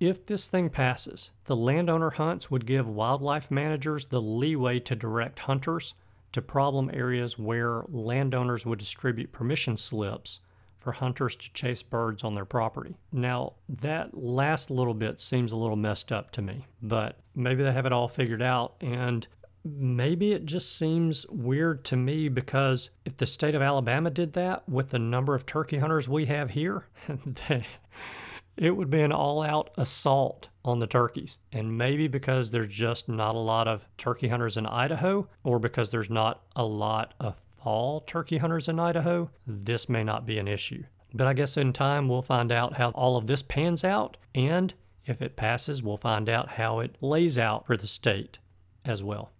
If 0.00 0.26
this 0.26 0.48
thing 0.48 0.68
passes, 0.68 1.30
the 1.46 1.54
landowner 1.54 2.10
hunts 2.10 2.50
would 2.50 2.66
give 2.66 2.88
wildlife 2.88 3.52
managers 3.52 4.04
the 4.10 4.20
leeway 4.20 4.80
to 4.80 4.96
direct 4.96 5.38
hunters 5.38 5.94
to 6.32 6.42
problem 6.42 6.90
areas 6.92 7.38
where 7.38 7.84
landowners 7.88 8.66
would 8.66 8.80
distribute 8.80 9.30
permission 9.30 9.76
slips 9.76 10.40
for 10.80 10.90
hunters 10.90 11.36
to 11.36 11.52
chase 11.54 11.84
birds 11.84 12.24
on 12.24 12.34
their 12.34 12.44
property. 12.44 12.96
Now, 13.12 13.52
that 13.68 14.12
last 14.12 14.70
little 14.72 14.94
bit 14.94 15.20
seems 15.20 15.52
a 15.52 15.56
little 15.56 15.76
messed 15.76 16.10
up 16.10 16.32
to 16.32 16.42
me, 16.42 16.66
but 16.82 17.20
maybe 17.36 17.62
they 17.62 17.72
have 17.72 17.86
it 17.86 17.92
all 17.92 18.08
figured 18.08 18.42
out 18.42 18.74
and 18.80 19.24
maybe 19.64 20.32
it 20.32 20.44
just 20.44 20.78
seems 20.78 21.24
weird 21.28 21.84
to 21.84 21.96
me 21.96 22.28
because 22.28 22.90
if 23.04 23.16
the 23.16 23.26
state 23.26 23.54
of 23.54 23.62
Alabama 23.62 24.10
did 24.10 24.32
that 24.34 24.68
with 24.68 24.90
the 24.90 24.98
number 24.98 25.34
of 25.34 25.46
turkey 25.46 25.78
hunters 25.78 26.08
we 26.08 26.26
have 26.26 26.50
here, 26.50 26.86
it 28.56 28.70
would 28.70 28.90
be 28.90 29.00
an 29.00 29.12
all 29.12 29.42
out 29.42 29.70
assault 29.76 30.48
on 30.64 30.80
the 30.80 30.86
turkeys. 30.86 31.36
And 31.52 31.78
maybe 31.78 32.08
because 32.08 32.50
there's 32.50 32.72
just 32.72 33.08
not 33.08 33.34
a 33.34 33.38
lot 33.38 33.68
of 33.68 33.82
turkey 33.98 34.28
hunters 34.28 34.56
in 34.56 34.66
Idaho, 34.66 35.28
or 35.44 35.58
because 35.58 35.90
there's 35.90 36.10
not 36.10 36.42
a 36.56 36.64
lot 36.64 37.14
of 37.20 37.34
fall 37.62 38.00
turkey 38.00 38.38
hunters 38.38 38.68
in 38.68 38.80
Idaho, 38.80 39.30
this 39.46 39.88
may 39.88 40.02
not 40.02 40.26
be 40.26 40.38
an 40.38 40.48
issue. 40.48 40.82
But 41.14 41.26
I 41.26 41.34
guess 41.34 41.56
in 41.56 41.72
time 41.72 42.08
we'll 42.08 42.22
find 42.22 42.50
out 42.50 42.74
how 42.74 42.90
all 42.90 43.16
of 43.16 43.26
this 43.26 43.42
pans 43.48 43.84
out, 43.84 44.16
and 44.34 44.74
if 45.04 45.22
it 45.22 45.36
passes, 45.36 45.82
we'll 45.82 45.98
find 45.98 46.28
out 46.28 46.48
how 46.48 46.80
it 46.80 46.96
lays 47.00 47.38
out 47.38 47.66
for 47.66 47.76
the 47.76 47.86
state 47.86 48.38
as 48.84 49.02
well. 49.02 49.30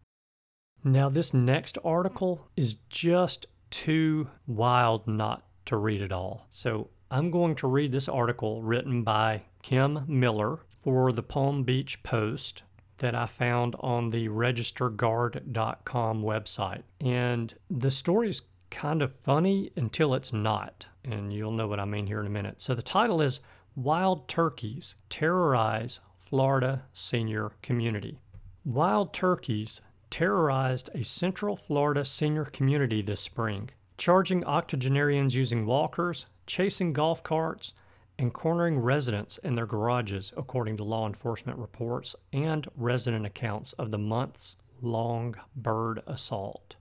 Now, 0.85 1.09
this 1.09 1.33
next 1.33 1.79
article 1.85 2.49
is 2.57 2.75
just 2.90 3.47
too 3.71 4.29
wild 4.49 5.07
not 5.07 5.45
to 5.66 5.77
read 5.77 6.01
it 6.01 6.11
all. 6.11 6.49
So 6.51 6.90
I'm 7.09 7.31
going 7.31 7.55
to 7.57 7.68
read 7.68 7.92
this 7.92 8.09
article 8.09 8.62
written 8.62 9.05
by 9.05 9.42
Kim 9.62 10.05
Miller 10.09 10.59
for 10.83 11.12
the 11.12 11.23
Palm 11.23 11.62
Beach 11.62 11.99
Post 12.03 12.62
that 12.99 13.14
I 13.14 13.27
found 13.38 13.77
on 13.79 14.11
the 14.11 14.29
registerguard.com 14.29 16.23
website. 16.23 16.83
And 17.01 17.55
the 17.71 17.90
story 17.90 18.31
is 18.31 18.42
kind 18.71 19.03
of 19.03 19.12
funny 19.25 19.71
until 19.77 20.14
it's 20.14 20.33
not. 20.33 20.87
And 21.05 21.33
you'll 21.33 21.53
know 21.53 21.68
what 21.68 21.81
I 21.81 21.85
mean 21.85 22.07
here 22.07 22.21
in 22.21 22.27
a 22.27 22.31
minute. 22.31 22.57
So 22.59 22.75
the 22.75 22.83
title 22.83 23.21
is 23.21 23.38
Wild 23.77 24.29
Turkeys 24.29 24.97
Terrorize 25.09 26.01
Florida 26.29 26.83
Senior 26.92 27.53
Community. 27.62 28.18
Wild 28.64 29.12
turkeys 29.14 29.81
terrorized 30.12 30.90
a 30.94 31.03
Central 31.03 31.59
Florida 31.66 32.05
senior 32.05 32.44
community 32.44 33.01
this 33.01 33.25
spring, 33.25 33.70
charging 33.96 34.44
octogenarians 34.44 35.35
using 35.35 35.64
walkers, 35.64 36.27
chasing 36.46 36.92
golf 36.92 37.22
carts, 37.22 37.72
and 38.18 38.35
cornering 38.35 38.79
residents 38.79 39.38
in 39.38 39.55
their 39.55 39.66
garages, 39.66 40.31
according 40.37 40.77
to 40.77 40.85
law 40.85 41.07
enforcement 41.07 41.59
reports 41.59 42.14
and 42.31 42.68
resident 42.77 43.25
accounts 43.25 43.72
of 43.79 43.90
the 43.90 43.96
months 43.96 44.55
long 44.83 45.35
bird 45.57 46.03
assault. 46.07 46.75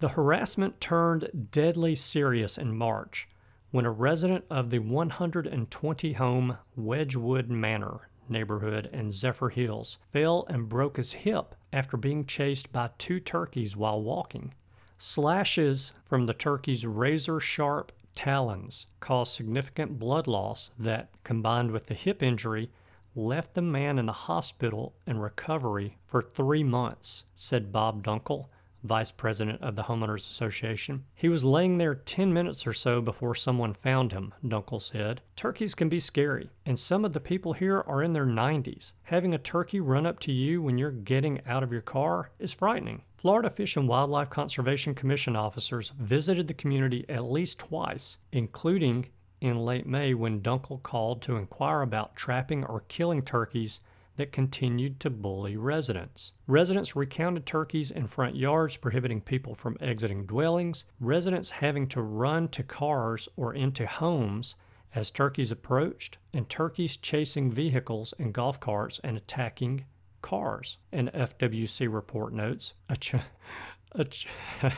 The 0.00 0.08
harassment 0.08 0.80
turned 0.80 1.50
deadly 1.52 1.94
serious 1.94 2.56
in 2.56 2.74
March 2.74 3.28
when 3.70 3.84
a 3.84 3.90
resident 3.90 4.46
of 4.48 4.70
the 4.70 4.78
120 4.78 6.12
home 6.14 6.56
Wedgewood 6.74 7.50
Manor 7.50 8.08
neighborhood 8.28 8.88
in 8.92 9.10
Zephyrhills 9.10 9.96
fell 10.12 10.44
and 10.48 10.68
broke 10.68 10.96
his 10.96 11.12
hip 11.12 11.54
after 11.72 11.96
being 11.96 12.24
chased 12.24 12.70
by 12.70 12.88
two 12.96 13.18
turkeys 13.18 13.74
while 13.76 14.00
walking. 14.00 14.54
Slashes 14.96 15.92
from 16.04 16.26
the 16.26 16.34
turkey's 16.34 16.84
razor 16.84 17.40
sharp 17.40 17.90
talons 18.14 18.86
caused 19.00 19.32
significant 19.32 19.98
blood 19.98 20.26
loss 20.26 20.70
that, 20.78 21.08
combined 21.24 21.72
with 21.72 21.86
the 21.86 21.94
hip 21.94 22.22
injury, 22.22 22.70
left 23.16 23.54
the 23.54 23.62
man 23.62 23.98
in 23.98 24.06
the 24.06 24.12
hospital 24.12 24.94
in 25.06 25.18
recovery 25.18 25.98
for 26.06 26.22
three 26.22 26.62
months, 26.62 27.24
said 27.34 27.72
Bob 27.72 28.04
Dunkel, 28.04 28.48
vice 28.82 29.12
president 29.12 29.62
of 29.62 29.76
the 29.76 29.82
Homeowners 29.82 30.28
Association. 30.30 31.04
He 31.14 31.28
was 31.28 31.44
laying 31.44 31.78
there 31.78 31.94
10 31.94 32.32
minutes 32.32 32.66
or 32.66 32.72
so 32.72 33.00
before 33.00 33.34
someone 33.34 33.74
found 33.74 34.12
him, 34.12 34.34
Dunkel 34.44 34.82
said. 34.82 35.20
Turkeys 35.36 35.74
can 35.74 35.88
be 35.88 36.00
scary, 36.00 36.50
and 36.66 36.78
some 36.78 37.04
of 37.04 37.12
the 37.12 37.20
people 37.20 37.52
here 37.52 37.80
are 37.80 38.02
in 38.02 38.12
their 38.12 38.26
90s. 38.26 38.92
Having 39.04 39.34
a 39.34 39.38
turkey 39.38 39.80
run 39.80 40.06
up 40.06 40.18
to 40.20 40.32
you 40.32 40.60
when 40.60 40.78
you're 40.78 40.90
getting 40.90 41.40
out 41.46 41.62
of 41.62 41.70
your 41.70 41.80
car 41.80 42.30
is 42.38 42.52
frightening. 42.52 43.02
Florida 43.16 43.50
Fish 43.50 43.76
and 43.76 43.88
Wildlife 43.88 44.30
Conservation 44.30 44.96
Commission 44.96 45.36
officers 45.36 45.92
visited 46.00 46.48
the 46.48 46.54
community 46.54 47.04
at 47.08 47.22
least 47.22 47.60
twice, 47.60 48.16
including 48.32 49.06
in 49.40 49.58
late 49.58 49.86
May 49.86 50.14
when 50.14 50.40
Dunkel 50.40 50.82
called 50.82 51.22
to 51.22 51.36
inquire 51.36 51.82
about 51.82 52.16
trapping 52.16 52.64
or 52.64 52.80
killing 52.88 53.22
turkeys 53.22 53.80
that 54.16 54.32
continued 54.32 55.00
to 55.00 55.10
bully 55.10 55.56
residents. 55.56 56.32
Residents 56.46 56.94
recounted 56.94 57.46
turkeys 57.46 57.90
in 57.90 58.08
front 58.08 58.36
yards 58.36 58.76
prohibiting 58.76 59.20
people 59.20 59.54
from 59.54 59.76
exiting 59.80 60.26
dwellings, 60.26 60.84
residents 61.00 61.50
having 61.50 61.88
to 61.88 62.02
run 62.02 62.48
to 62.48 62.62
cars 62.62 63.28
or 63.36 63.54
into 63.54 63.86
homes 63.86 64.54
as 64.94 65.10
turkeys 65.10 65.50
approached, 65.50 66.18
and 66.34 66.50
turkeys 66.50 66.98
chasing 67.00 67.50
vehicles 67.50 68.12
and 68.18 68.34
golf 68.34 68.60
carts 68.60 69.00
and 69.02 69.16
attacking 69.16 69.84
cars. 70.20 70.76
An 70.92 71.10
FWC 71.14 71.90
report 71.92 72.34
notes 72.34 72.74
a, 72.88 72.96
ch- 72.96 73.14
a, 73.92 74.04
ch- 74.04 74.26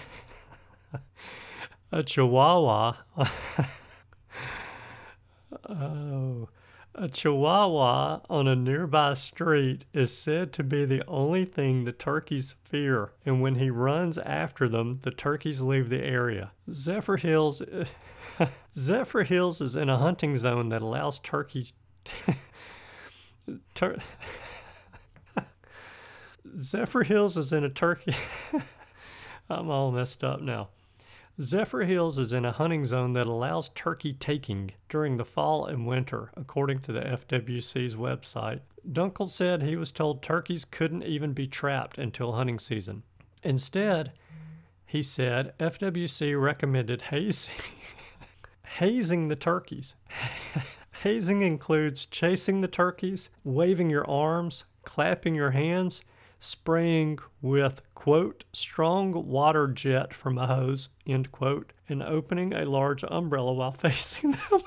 a 1.93 2.03
chihuahua. 2.05 2.97
oh 5.69 6.49
a 6.95 7.09
chihuahua 7.09 8.21
on 8.31 8.47
a 8.47 8.55
nearby 8.55 9.15
street 9.15 9.85
is 9.93 10.17
said 10.25 10.53
to 10.53 10.63
be 10.63 10.85
the 10.85 11.05
only 11.07 11.45
thing 11.45 11.85
the 11.85 11.93
turkeys 11.93 12.55
fear, 12.71 13.11
and 13.27 13.41
when 13.41 13.57
he 13.57 13.71
runs 13.71 14.19
after 14.19 14.69
them, 14.69 15.01
the 15.03 15.11
turkeys 15.11 15.61
leave 15.61 15.89
the 15.89 16.03
area. 16.03 16.53
Zephyrhills, 16.71 17.63
Zephyrhills 18.79 19.61
is 19.61 19.75
in 19.75 19.89
a 19.89 19.99
hunting 19.99 20.39
zone 20.39 20.69
that 20.69 20.83
allows 20.83 21.21
turkeys 21.23 21.73
tur- 23.75 24.03
Zephyrhills 26.73 27.37
is 27.37 27.53
in 27.53 27.65
a 27.65 27.71
turkey 27.71 28.15
I'm 29.51 29.69
all 29.69 29.91
messed 29.91 30.25
up 30.25 30.41
now. 30.41 30.69
Zephyrhills 31.41 32.17
is 32.17 32.33
in 32.33 32.45
a 32.45 32.53
hunting 32.53 32.87
zone 32.87 33.13
that 33.15 33.27
allows 33.27 33.69
turkey 33.75 34.13
taking 34.13 34.71
during 34.89 35.17
the 35.17 35.25
fall 35.25 35.67
and 35.67 35.85
winter, 35.85 36.31
according 36.37 36.79
to 36.83 36.93
the 36.93 37.01
FWC's 37.01 37.97
website. 37.97 38.61
Dunkel 38.93 39.29
said 39.29 39.61
he 39.61 39.75
was 39.75 39.91
told 39.91 40.23
turkeys 40.23 40.65
couldn't 40.65 41.03
even 41.03 41.33
be 41.33 41.49
trapped 41.49 41.99
until 41.99 42.35
hunting 42.35 42.61
season. 42.61 43.03
Instead, 43.43 44.13
he 44.87 45.03
said 45.03 45.59
FWC 45.59 46.41
recommended 46.41 47.03
hazing, 47.03 47.51
hazing 48.79 49.27
the 49.27 49.35
turkeys. 49.35 49.95
hazing 51.03 51.43
includes 51.43 52.07
chasing 52.13 52.61
the 52.61 52.69
turkeys, 52.69 53.29
waving 53.43 53.91
your 53.91 54.09
arms, 54.09 54.63
clapping 54.85 55.35
your 55.35 55.51
hands, 55.51 56.01
spraying 56.47 57.19
with, 57.41 57.81
quote, 57.95 58.45
strong 58.53 59.27
water 59.27 59.67
jet 59.69 60.13
from 60.13 60.39
a 60.39 60.47
hose, 60.47 60.89
end 61.07 61.33
quote, 61.33 61.73
and 61.89 62.03
opening 62.03 62.53
a 62.53 62.65
large 62.65 63.03
umbrella 63.05 63.53
while 63.53 63.73
facing 63.83 64.33
them. 64.33 64.63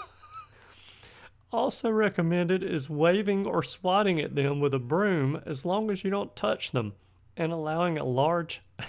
also 1.52 1.90
recommended 1.90 2.64
is 2.64 2.90
waving 2.90 3.46
or 3.46 3.64
swatting 3.64 4.20
at 4.20 4.36
them 4.36 4.60
with 4.60 4.74
a 4.74 4.80
broom 4.80 5.42
as 5.46 5.66
long 5.66 5.90
as 5.92 6.04
you 6.04 6.10
don't 6.10 6.36
touch 6.36 6.72
them, 6.72 6.94
and 7.36 7.52
allowing 7.52 7.98
a 7.98 8.04
large 8.04 8.62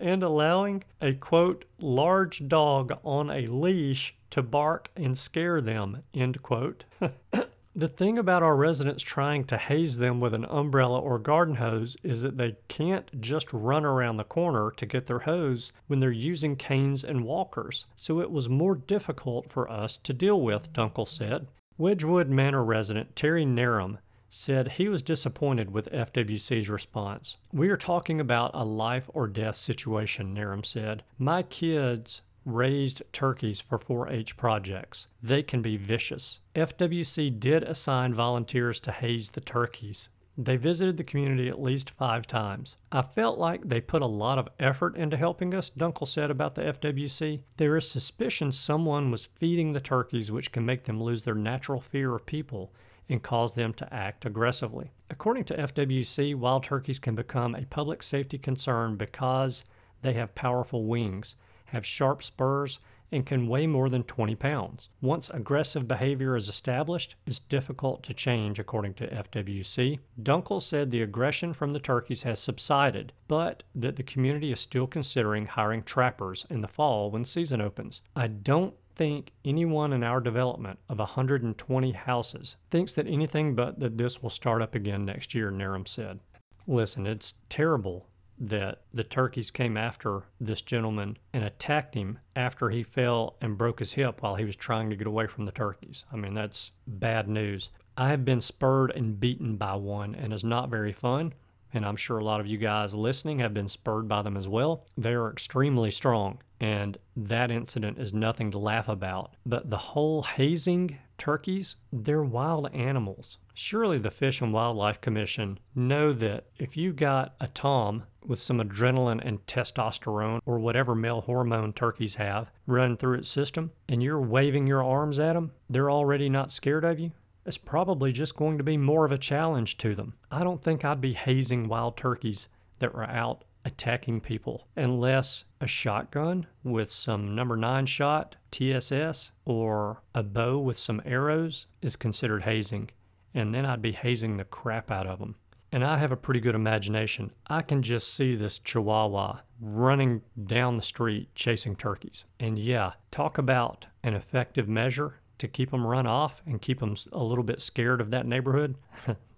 and 0.00 0.22
allowing 0.22 0.82
a 1.00 1.14
quote 1.14 1.64
large 1.78 2.42
dog 2.48 2.92
on 3.04 3.30
a 3.30 3.46
leash 3.46 4.14
to 4.30 4.42
bark 4.42 4.90
and 4.96 5.16
scare 5.16 5.60
them, 5.60 6.02
end 6.12 6.42
quote. 6.42 6.84
The 7.76 7.88
thing 7.88 8.18
about 8.18 8.44
our 8.44 8.54
residents 8.54 9.02
trying 9.02 9.46
to 9.46 9.58
haze 9.58 9.96
them 9.96 10.20
with 10.20 10.32
an 10.32 10.44
umbrella 10.44 11.00
or 11.00 11.18
garden 11.18 11.56
hose 11.56 11.96
is 12.04 12.22
that 12.22 12.36
they 12.36 12.54
can't 12.68 13.20
just 13.20 13.52
run 13.52 13.84
around 13.84 14.16
the 14.16 14.22
corner 14.22 14.70
to 14.76 14.86
get 14.86 15.08
their 15.08 15.18
hose 15.18 15.72
when 15.88 15.98
they're 15.98 16.12
using 16.12 16.54
canes 16.54 17.02
and 17.02 17.24
walkers, 17.24 17.84
so 17.96 18.20
it 18.20 18.30
was 18.30 18.48
more 18.48 18.76
difficult 18.76 19.50
for 19.50 19.68
us 19.68 19.98
to 20.04 20.12
deal 20.12 20.40
with, 20.40 20.72
Dunkel 20.72 21.08
said. 21.08 21.48
Wedgewood 21.76 22.28
Manor 22.28 22.62
resident 22.62 23.16
Terry 23.16 23.44
Narum 23.44 23.98
said 24.30 24.68
he 24.68 24.88
was 24.88 25.02
disappointed 25.02 25.72
with 25.72 25.90
FWC's 25.90 26.68
response. 26.68 27.36
We 27.52 27.70
are 27.70 27.76
talking 27.76 28.20
about 28.20 28.52
a 28.54 28.64
life 28.64 29.10
or 29.12 29.26
death 29.26 29.56
situation, 29.56 30.32
Narum 30.32 30.64
said. 30.64 31.02
My 31.18 31.42
kids 31.42 32.22
raised 32.44 33.02
turkeys 33.12 33.60
for 33.60 33.78
4 33.78 34.10
H 34.10 34.36
projects. 34.36 35.06
They 35.22 35.42
can 35.42 35.62
be 35.62 35.78
vicious. 35.78 36.40
FWC 36.54 37.40
did 37.40 37.62
assign 37.62 38.12
volunteers 38.12 38.80
to 38.80 38.92
haze 38.92 39.30
the 39.30 39.40
turkeys. 39.40 40.08
They 40.36 40.56
visited 40.56 40.96
the 40.96 41.04
community 41.04 41.48
at 41.48 41.62
least 41.62 41.92
five 41.92 42.26
times. 42.26 42.76
I 42.90 43.02
felt 43.02 43.38
like 43.38 43.68
they 43.68 43.80
put 43.80 44.02
a 44.02 44.06
lot 44.06 44.38
of 44.38 44.48
effort 44.58 44.96
into 44.96 45.16
helping 45.16 45.54
us, 45.54 45.70
Dunkel 45.78 46.08
said 46.08 46.30
about 46.30 46.54
the 46.54 46.62
FWC. 46.62 47.40
There 47.56 47.76
is 47.76 47.88
suspicion 47.88 48.50
someone 48.50 49.10
was 49.10 49.28
feeding 49.38 49.72
the 49.72 49.80
turkeys, 49.80 50.30
which 50.30 50.50
can 50.50 50.66
make 50.66 50.84
them 50.84 51.00
lose 51.00 51.22
their 51.22 51.36
natural 51.36 51.80
fear 51.80 52.14
of 52.14 52.26
people 52.26 52.72
and 53.08 53.22
cause 53.22 53.54
them 53.54 53.72
to 53.74 53.94
act 53.94 54.26
aggressively. 54.26 54.90
According 55.08 55.44
to 55.44 55.56
FWC, 55.56 56.34
wild 56.34 56.64
turkeys 56.64 56.98
can 56.98 57.14
become 57.14 57.54
a 57.54 57.64
public 57.66 58.02
safety 58.02 58.36
concern 58.36 58.96
because 58.96 59.62
they 60.02 60.14
have 60.14 60.34
powerful 60.34 60.84
wings 60.84 61.36
have 61.74 61.84
sharp 61.84 62.22
spurs, 62.22 62.78
and 63.12 63.26
can 63.26 63.46
weigh 63.46 63.66
more 63.66 63.88
than 63.88 64.02
20 64.02 64.34
pounds. 64.34 64.88
Once 65.00 65.30
aggressive 65.32 65.86
behavior 65.86 66.36
is 66.36 66.48
established, 66.48 67.14
it's 67.26 67.40
difficult 67.48 68.02
to 68.02 68.14
change, 68.14 68.58
according 68.58 68.94
to 68.94 69.06
FWC. 69.06 69.98
Dunkel 70.22 70.60
said 70.60 70.90
the 70.90 71.02
aggression 71.02 71.54
from 71.54 71.72
the 71.72 71.78
turkeys 71.78 72.22
has 72.22 72.40
subsided, 72.40 73.12
but 73.28 73.62
that 73.74 73.96
the 73.96 74.02
community 74.02 74.50
is 74.50 74.60
still 74.60 74.86
considering 74.86 75.46
hiring 75.46 75.82
trappers 75.82 76.46
in 76.50 76.60
the 76.60 76.68
fall 76.68 77.10
when 77.10 77.24
season 77.24 77.60
opens. 77.60 78.00
I 78.16 78.26
don't 78.26 78.74
think 78.96 79.30
anyone 79.44 79.92
in 79.92 80.02
our 80.02 80.20
development 80.20 80.78
of 80.88 80.98
120 80.98 81.92
houses 81.92 82.56
thinks 82.70 82.94
that 82.94 83.06
anything 83.06 83.54
but 83.54 83.78
that 83.80 83.98
this 83.98 84.22
will 84.22 84.30
start 84.30 84.62
up 84.62 84.74
again 84.74 85.04
next 85.04 85.34
year, 85.34 85.50
Narum 85.50 85.86
said. 85.86 86.20
Listen, 86.66 87.06
it's 87.06 87.34
terrible 87.50 88.06
that 88.38 88.82
the 88.92 89.04
turkeys 89.04 89.50
came 89.50 89.76
after 89.76 90.22
this 90.40 90.60
gentleman 90.60 91.16
and 91.32 91.44
attacked 91.44 91.94
him 91.94 92.18
after 92.34 92.70
he 92.70 92.82
fell 92.82 93.36
and 93.40 93.58
broke 93.58 93.78
his 93.78 93.92
hip 93.92 94.22
while 94.22 94.34
he 94.34 94.44
was 94.44 94.56
trying 94.56 94.90
to 94.90 94.96
get 94.96 95.06
away 95.06 95.26
from 95.26 95.44
the 95.46 95.52
turkeys. 95.52 96.04
I 96.12 96.16
mean, 96.16 96.34
that's 96.34 96.70
bad 96.86 97.28
news. 97.28 97.68
I 97.96 98.08
have 98.08 98.24
been 98.24 98.40
spurred 98.40 98.90
and 98.90 99.20
beaten 99.20 99.56
by 99.56 99.76
one, 99.76 100.14
and 100.14 100.32
it's 100.32 100.42
not 100.42 100.68
very 100.68 100.92
fun. 100.92 101.34
And 101.72 101.84
I'm 101.84 101.96
sure 101.96 102.18
a 102.18 102.24
lot 102.24 102.40
of 102.40 102.46
you 102.46 102.56
guys 102.56 102.94
listening 102.94 103.40
have 103.40 103.52
been 103.52 103.68
spurred 103.68 104.08
by 104.08 104.22
them 104.22 104.36
as 104.36 104.46
well. 104.46 104.86
They 104.96 105.12
are 105.12 105.30
extremely 105.30 105.90
strong, 105.90 106.38
and 106.60 106.96
that 107.16 107.50
incident 107.50 107.98
is 107.98 108.14
nothing 108.14 108.52
to 108.52 108.58
laugh 108.58 108.88
about. 108.88 109.32
But 109.44 109.70
the 109.70 109.78
whole 109.78 110.22
hazing 110.22 110.98
turkeys, 111.18 111.76
they're 111.92 112.22
wild 112.22 112.72
animals. 112.72 113.38
Surely 113.54 113.98
the 113.98 114.10
Fish 114.10 114.40
and 114.40 114.52
Wildlife 114.52 115.00
Commission 115.00 115.58
know 115.74 116.12
that 116.12 116.46
if 116.58 116.76
you've 116.76 116.96
got 116.96 117.34
a 117.40 117.48
tom 117.48 118.04
with 118.26 118.38
some 118.38 118.58
adrenaline 118.58 119.20
and 119.26 119.46
testosterone 119.46 120.40
or 120.46 120.58
whatever 120.58 120.94
male 120.94 121.20
hormone 121.20 121.72
turkeys 121.72 122.14
have 122.14 122.48
running 122.66 122.96
through 122.96 123.18
its 123.18 123.28
system 123.28 123.70
and 123.88 124.02
you're 124.02 124.20
waving 124.20 124.66
your 124.66 124.82
arms 124.82 125.18
at 125.18 125.34
them, 125.34 125.52
they're 125.68 125.90
already 125.90 126.28
not 126.28 126.50
scared 126.50 126.84
of 126.84 126.98
you. 126.98 127.10
It's 127.46 127.58
probably 127.58 128.12
just 128.12 128.36
going 128.36 128.56
to 128.56 128.64
be 128.64 128.78
more 128.78 129.04
of 129.04 129.12
a 129.12 129.18
challenge 129.18 129.76
to 129.78 129.94
them. 129.94 130.14
I 130.30 130.44
don't 130.44 130.64
think 130.64 130.84
I'd 130.84 131.00
be 131.02 131.12
hazing 131.12 131.68
wild 131.68 131.96
turkeys 131.96 132.46
that 132.78 132.94
were 132.94 133.04
out 133.04 133.44
attacking 133.66 134.20
people 134.20 134.66
unless 134.76 135.44
a 135.60 135.66
shotgun 135.66 136.46
with 136.62 136.90
some 136.90 137.34
number 137.34 137.56
9 137.56 137.86
shot 137.86 138.36
TSS 138.50 139.30
or 139.44 140.02
a 140.14 140.22
bow 140.22 140.58
with 140.58 140.78
some 140.78 141.02
arrows 141.04 141.66
is 141.82 141.96
considered 141.96 142.42
hazing. 142.42 142.90
And 143.34 143.54
then 143.54 143.66
I'd 143.66 143.82
be 143.82 143.92
hazing 143.92 144.36
the 144.36 144.44
crap 144.44 144.90
out 144.90 145.06
of 145.06 145.18
them. 145.18 145.34
And 145.74 145.82
I 145.82 145.98
have 145.98 146.12
a 146.12 146.16
pretty 146.16 146.38
good 146.38 146.54
imagination. 146.54 147.32
I 147.48 147.62
can 147.62 147.82
just 147.82 148.16
see 148.16 148.36
this 148.36 148.60
chihuahua 148.62 149.40
running 149.60 150.22
down 150.46 150.76
the 150.76 150.84
street 150.84 151.34
chasing 151.34 151.74
turkeys. 151.74 152.22
And 152.38 152.56
yeah, 152.56 152.92
talk 153.10 153.38
about 153.38 153.84
an 154.04 154.14
effective 154.14 154.68
measure 154.68 155.16
to 155.40 155.48
keep 155.48 155.72
them 155.72 155.84
run 155.84 156.06
off 156.06 156.34
and 156.46 156.62
keep 156.62 156.78
them 156.78 156.96
a 157.10 157.24
little 157.24 157.42
bit 157.42 157.60
scared 157.60 158.00
of 158.00 158.12
that 158.12 158.24
neighborhood. 158.24 158.76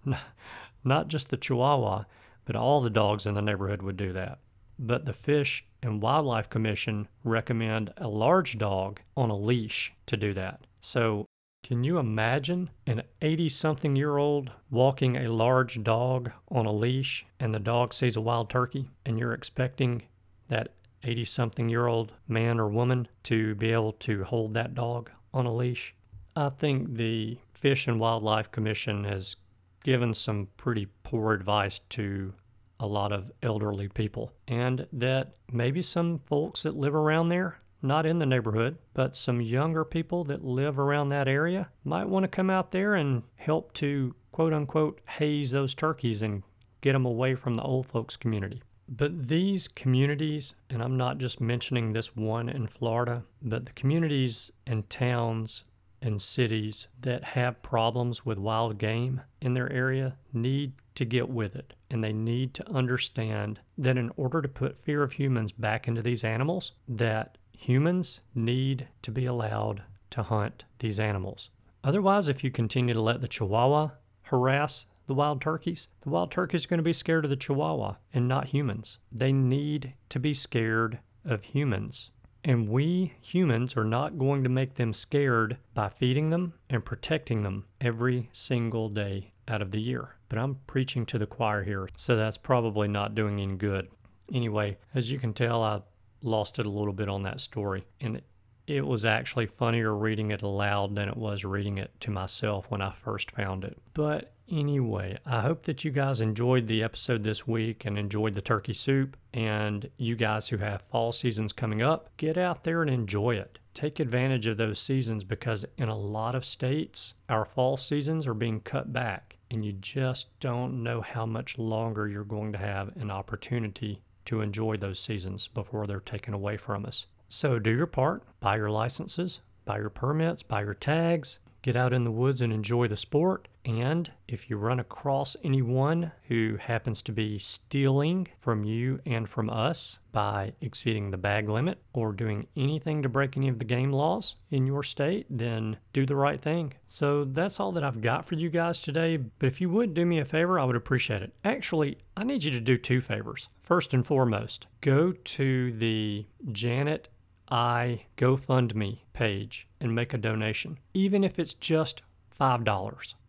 Not 0.83 1.07
just 1.07 1.29
the 1.29 1.37
chihuahua, 1.37 2.03
but 2.45 2.55
all 2.55 2.83
the 2.83 2.91
dogs 2.91 3.25
in 3.25 3.33
the 3.33 3.41
neighborhood 3.41 3.81
would 3.81 3.97
do 3.97 4.13
that. 4.13 4.37
But 4.77 5.05
the 5.05 5.13
Fish 5.13 5.65
and 5.81 6.03
Wildlife 6.03 6.51
Commission 6.51 7.07
recommend 7.23 7.91
a 7.97 8.07
large 8.07 8.59
dog 8.59 8.99
on 9.15 9.31
a 9.31 9.35
leash 9.35 9.91
to 10.05 10.15
do 10.15 10.35
that. 10.35 10.59
So, 10.81 11.25
can 11.67 11.83
you 11.83 11.97
imagine 11.97 12.69
an 12.85 13.03
80 13.21 13.49
something 13.49 13.93
year 13.97 14.15
old 14.15 14.49
walking 14.71 15.17
a 15.17 15.29
large 15.29 15.83
dog 15.83 16.31
on 16.47 16.65
a 16.65 16.71
leash 16.71 17.25
and 17.41 17.53
the 17.53 17.59
dog 17.59 17.93
sees 17.93 18.15
a 18.15 18.21
wild 18.21 18.49
turkey 18.49 18.89
and 19.05 19.19
you're 19.19 19.33
expecting 19.33 20.01
that 20.47 20.69
80 21.03 21.25
something 21.25 21.67
year 21.67 21.87
old 21.87 22.13
man 22.25 22.57
or 22.57 22.69
woman 22.69 23.05
to 23.25 23.53
be 23.55 23.73
able 23.73 23.91
to 23.91 24.23
hold 24.23 24.53
that 24.53 24.75
dog 24.75 25.09
on 25.33 25.45
a 25.45 25.53
leash? 25.53 25.93
I 26.37 26.51
think 26.51 26.95
the 26.95 27.37
Fish 27.61 27.85
and 27.85 27.99
Wildlife 27.99 28.49
Commission 28.49 29.03
has 29.03 29.35
given 29.83 30.13
some 30.13 30.47
pretty 30.55 30.87
poor 31.03 31.33
advice 31.33 31.81
to 31.89 32.33
a 32.79 32.87
lot 32.87 33.11
of 33.11 33.29
elderly 33.43 33.89
people, 33.89 34.31
and 34.47 34.87
that 34.93 35.35
maybe 35.51 35.81
some 35.81 36.21
folks 36.29 36.63
that 36.63 36.77
live 36.77 36.95
around 36.95 37.27
there, 37.27 37.59
not 37.81 38.05
in 38.05 38.19
the 38.19 38.25
neighborhood, 38.25 38.77
but 38.93 39.15
some 39.15 39.41
younger 39.41 39.85
people 39.85 40.23
that 40.25 40.43
live 40.43 40.79
around 40.79 41.09
that 41.09 41.27
area 41.27 41.69
might 41.83 42.09
want 42.09 42.23
to 42.23 42.27
come 42.27 42.49
out 42.49 42.71
there 42.71 42.95
and 42.95 43.23
help 43.35 43.73
to 43.73 44.15
quote 44.31 44.53
unquote 44.53 45.01
haze 45.05 45.51
those 45.51 45.75
turkeys 45.75 46.21
and 46.21 46.43
get 46.81 46.93
them 46.93 47.05
away 47.05 47.35
from 47.35 47.55
the 47.55 47.63
old 47.63 47.87
folks 47.87 48.15
community. 48.15 48.61
But 48.89 49.27
these 49.27 49.67
communities, 49.67 50.53
and 50.69 50.81
I'm 50.81 50.95
not 50.95 51.17
just 51.17 51.41
mentioning 51.41 51.91
this 51.91 52.15
one 52.15 52.47
in 52.47 52.67
Florida, 52.67 53.23
but 53.41 53.65
the 53.65 53.73
communities 53.73 54.49
and 54.65 54.89
towns 54.89 55.63
and 56.01 56.21
cities 56.21 56.87
that 57.01 57.23
have 57.23 57.61
problems 57.63 58.25
with 58.25 58.37
wild 58.37 58.77
game 58.77 59.19
in 59.41 59.53
their 59.53 59.71
area 59.71 60.15
need 60.31 60.73
to 60.95 61.05
get 61.05 61.27
with 61.27 61.55
it. 61.55 61.73
And 61.89 62.03
they 62.03 62.13
need 62.13 62.53
to 62.53 62.69
understand 62.69 63.59
that 63.77 63.97
in 63.97 64.11
order 64.15 64.41
to 64.41 64.47
put 64.47 64.83
fear 64.83 65.03
of 65.03 65.11
humans 65.11 65.51
back 65.51 65.87
into 65.87 66.01
these 66.01 66.23
animals, 66.23 66.71
that 66.87 67.37
humans 67.57 68.19
need 68.35 68.87
to 69.01 69.11
be 69.11 69.25
allowed 69.25 69.81
to 70.11 70.21
hunt 70.21 70.63
these 70.79 70.99
animals. 70.99 71.49
Otherwise, 71.83 72.27
if 72.27 72.43
you 72.43 72.51
continue 72.51 72.93
to 72.93 73.01
let 73.01 73.19
the 73.19 73.27
chihuahua 73.27 73.89
harass 74.21 74.85
the 75.07 75.13
wild 75.13 75.41
turkeys, 75.41 75.87
the 76.01 76.09
wild 76.09 76.31
turkeys 76.31 76.65
are 76.65 76.67
going 76.67 76.77
to 76.77 76.83
be 76.83 76.93
scared 76.93 77.25
of 77.25 77.31
the 77.31 77.35
chihuahua 77.35 77.95
and 78.13 78.27
not 78.27 78.47
humans. 78.47 78.99
They 79.11 79.31
need 79.31 79.93
to 80.09 80.19
be 80.19 80.33
scared 80.33 80.99
of 81.25 81.41
humans. 81.41 82.11
And 82.43 82.69
we 82.69 83.15
humans 83.21 83.75
are 83.75 83.83
not 83.83 84.19
going 84.19 84.43
to 84.43 84.49
make 84.49 84.75
them 84.75 84.93
scared 84.93 85.57
by 85.73 85.89
feeding 85.89 86.29
them 86.29 86.53
and 86.69 86.85
protecting 86.85 87.41
them 87.41 87.65
every 87.81 88.29
single 88.31 88.89
day 88.89 89.33
out 89.47 89.61
of 89.61 89.71
the 89.71 89.81
year. 89.81 90.09
But 90.29 90.37
I'm 90.37 90.59
preaching 90.67 91.05
to 91.07 91.17
the 91.17 91.25
choir 91.25 91.63
here, 91.63 91.89
so 91.95 92.15
that's 92.15 92.37
probably 92.37 92.87
not 92.87 93.15
doing 93.15 93.39
any 93.39 93.55
good. 93.55 93.87
Anyway, 94.31 94.77
as 94.93 95.09
you 95.09 95.19
can 95.19 95.33
tell, 95.33 95.63
I 95.63 95.81
lost 96.21 96.59
it 96.59 96.65
a 96.65 96.69
little 96.69 96.93
bit 96.93 97.09
on 97.09 97.23
that 97.23 97.39
story. 97.39 97.85
And 98.01 98.21
it 98.67 98.85
was 98.85 99.05
actually 99.05 99.47
funnier 99.47 99.95
reading 99.95 100.31
it 100.31 100.41
aloud 100.41 100.95
than 100.95 101.07
it 101.07 101.17
was 101.17 101.43
reading 101.43 101.77
it 101.77 101.91
to 102.01 102.11
myself 102.11 102.65
when 102.69 102.81
I 102.81 102.93
first 103.03 103.31
found 103.31 103.63
it. 103.63 103.77
But 103.93 104.33
Anyway, 104.49 105.17
I 105.25 105.41
hope 105.41 105.65
that 105.65 105.83
you 105.83 105.91
guys 105.91 106.21
enjoyed 106.21 106.67
the 106.67 106.81
episode 106.81 107.21
this 107.21 107.45
week 107.45 107.83
and 107.83 107.97
enjoyed 107.97 108.33
the 108.33 108.41
turkey 108.41 108.73
soup. 108.73 109.17
And 109.33 109.89
you 109.97 110.15
guys 110.15 110.47
who 110.47 110.55
have 110.55 110.83
fall 110.89 111.11
seasons 111.11 111.51
coming 111.51 111.81
up, 111.81 112.15
get 112.15 112.37
out 112.37 112.63
there 112.63 112.81
and 112.81 112.89
enjoy 112.89 113.35
it. 113.35 113.59
Take 113.73 113.99
advantage 113.99 114.45
of 114.45 114.55
those 114.55 114.79
seasons 114.79 115.25
because 115.25 115.65
in 115.77 115.89
a 115.89 115.97
lot 115.97 116.33
of 116.33 116.45
states, 116.45 117.13
our 117.27 117.43
fall 117.43 117.75
seasons 117.75 118.25
are 118.25 118.33
being 118.33 118.61
cut 118.61 118.93
back, 118.93 119.35
and 119.51 119.65
you 119.65 119.73
just 119.73 120.27
don't 120.39 120.81
know 120.81 121.01
how 121.01 121.25
much 121.25 121.57
longer 121.57 122.07
you're 122.07 122.23
going 122.23 122.53
to 122.53 122.57
have 122.57 122.95
an 122.95 123.11
opportunity 123.11 124.01
to 124.27 124.41
enjoy 124.41 124.77
those 124.77 124.99
seasons 124.99 125.49
before 125.53 125.87
they're 125.87 125.99
taken 125.99 126.33
away 126.33 126.57
from 126.57 126.85
us. 126.85 127.05
So 127.29 127.59
do 127.59 127.71
your 127.71 127.87
part, 127.87 128.23
buy 128.39 128.55
your 128.55 128.69
licenses, 128.69 129.39
buy 129.65 129.79
your 129.79 129.89
permits, 129.89 130.43
buy 130.43 130.61
your 130.61 130.75
tags, 130.75 131.39
get 131.67 131.75
out 131.75 131.91
in 131.91 132.05
the 132.05 132.11
woods 132.11 132.39
and 132.39 132.53
enjoy 132.53 132.87
the 132.87 132.95
sport. 132.95 133.45
And 133.65 134.09
if 134.25 134.49
you 134.49 134.55
run 134.55 134.79
across 134.79 135.35
anyone 135.43 136.13
who 136.29 136.55
happens 136.61 137.01
to 137.01 137.11
be 137.11 137.39
stealing 137.39 138.29
from 138.41 138.63
you 138.63 139.01
and 139.05 139.27
from 139.27 139.49
us 139.49 139.97
by 140.13 140.53
exceeding 140.61 141.11
the 141.11 141.17
bag 141.17 141.49
limit 141.49 141.77
or 141.91 142.13
doing 142.13 142.47
anything 142.55 143.03
to 143.03 143.09
break 143.09 143.35
any 143.35 143.49
of 143.49 143.59
the 143.59 143.65
game 143.65 143.91
laws 143.91 144.35
in 144.49 144.65
your 144.65 144.81
state, 144.81 145.25
then 145.29 145.75
do 145.91 146.05
the 146.05 146.15
right 146.15 146.41
thing. 146.41 146.73
So 146.87 147.25
that's 147.25 147.59
all 147.59 147.73
that 147.73 147.83
I've 147.83 148.01
got 148.01 148.29
for 148.29 148.35
you 148.35 148.49
guys 148.49 148.79
today. 148.79 149.17
But 149.17 149.47
if 149.47 149.59
you 149.59 149.69
would 149.69 149.93
do 149.93 150.05
me 150.05 150.21
a 150.21 150.25
favor, 150.25 150.57
I 150.57 150.63
would 150.63 150.77
appreciate 150.77 151.21
it. 151.21 151.33
Actually, 151.43 151.97
I 152.15 152.23
need 152.23 152.43
you 152.43 152.51
to 152.51 152.61
do 152.61 152.77
two 152.77 153.01
favors. 153.01 153.45
First 153.67 153.93
and 153.93 154.07
foremost, 154.07 154.67
go 154.79 155.13
to 155.35 155.77
the 155.77 156.25
Janet 156.53 157.09
Eye 157.49 158.05
GoFundMe 158.17 158.99
page 159.13 159.67
and 159.81 159.93
make 159.93 160.13
a 160.13 160.17
donation, 160.17 160.77
even 160.93 161.23
if 161.23 161.37
it's 161.39 161.55
just 161.59 162.01
$5, 162.39 162.63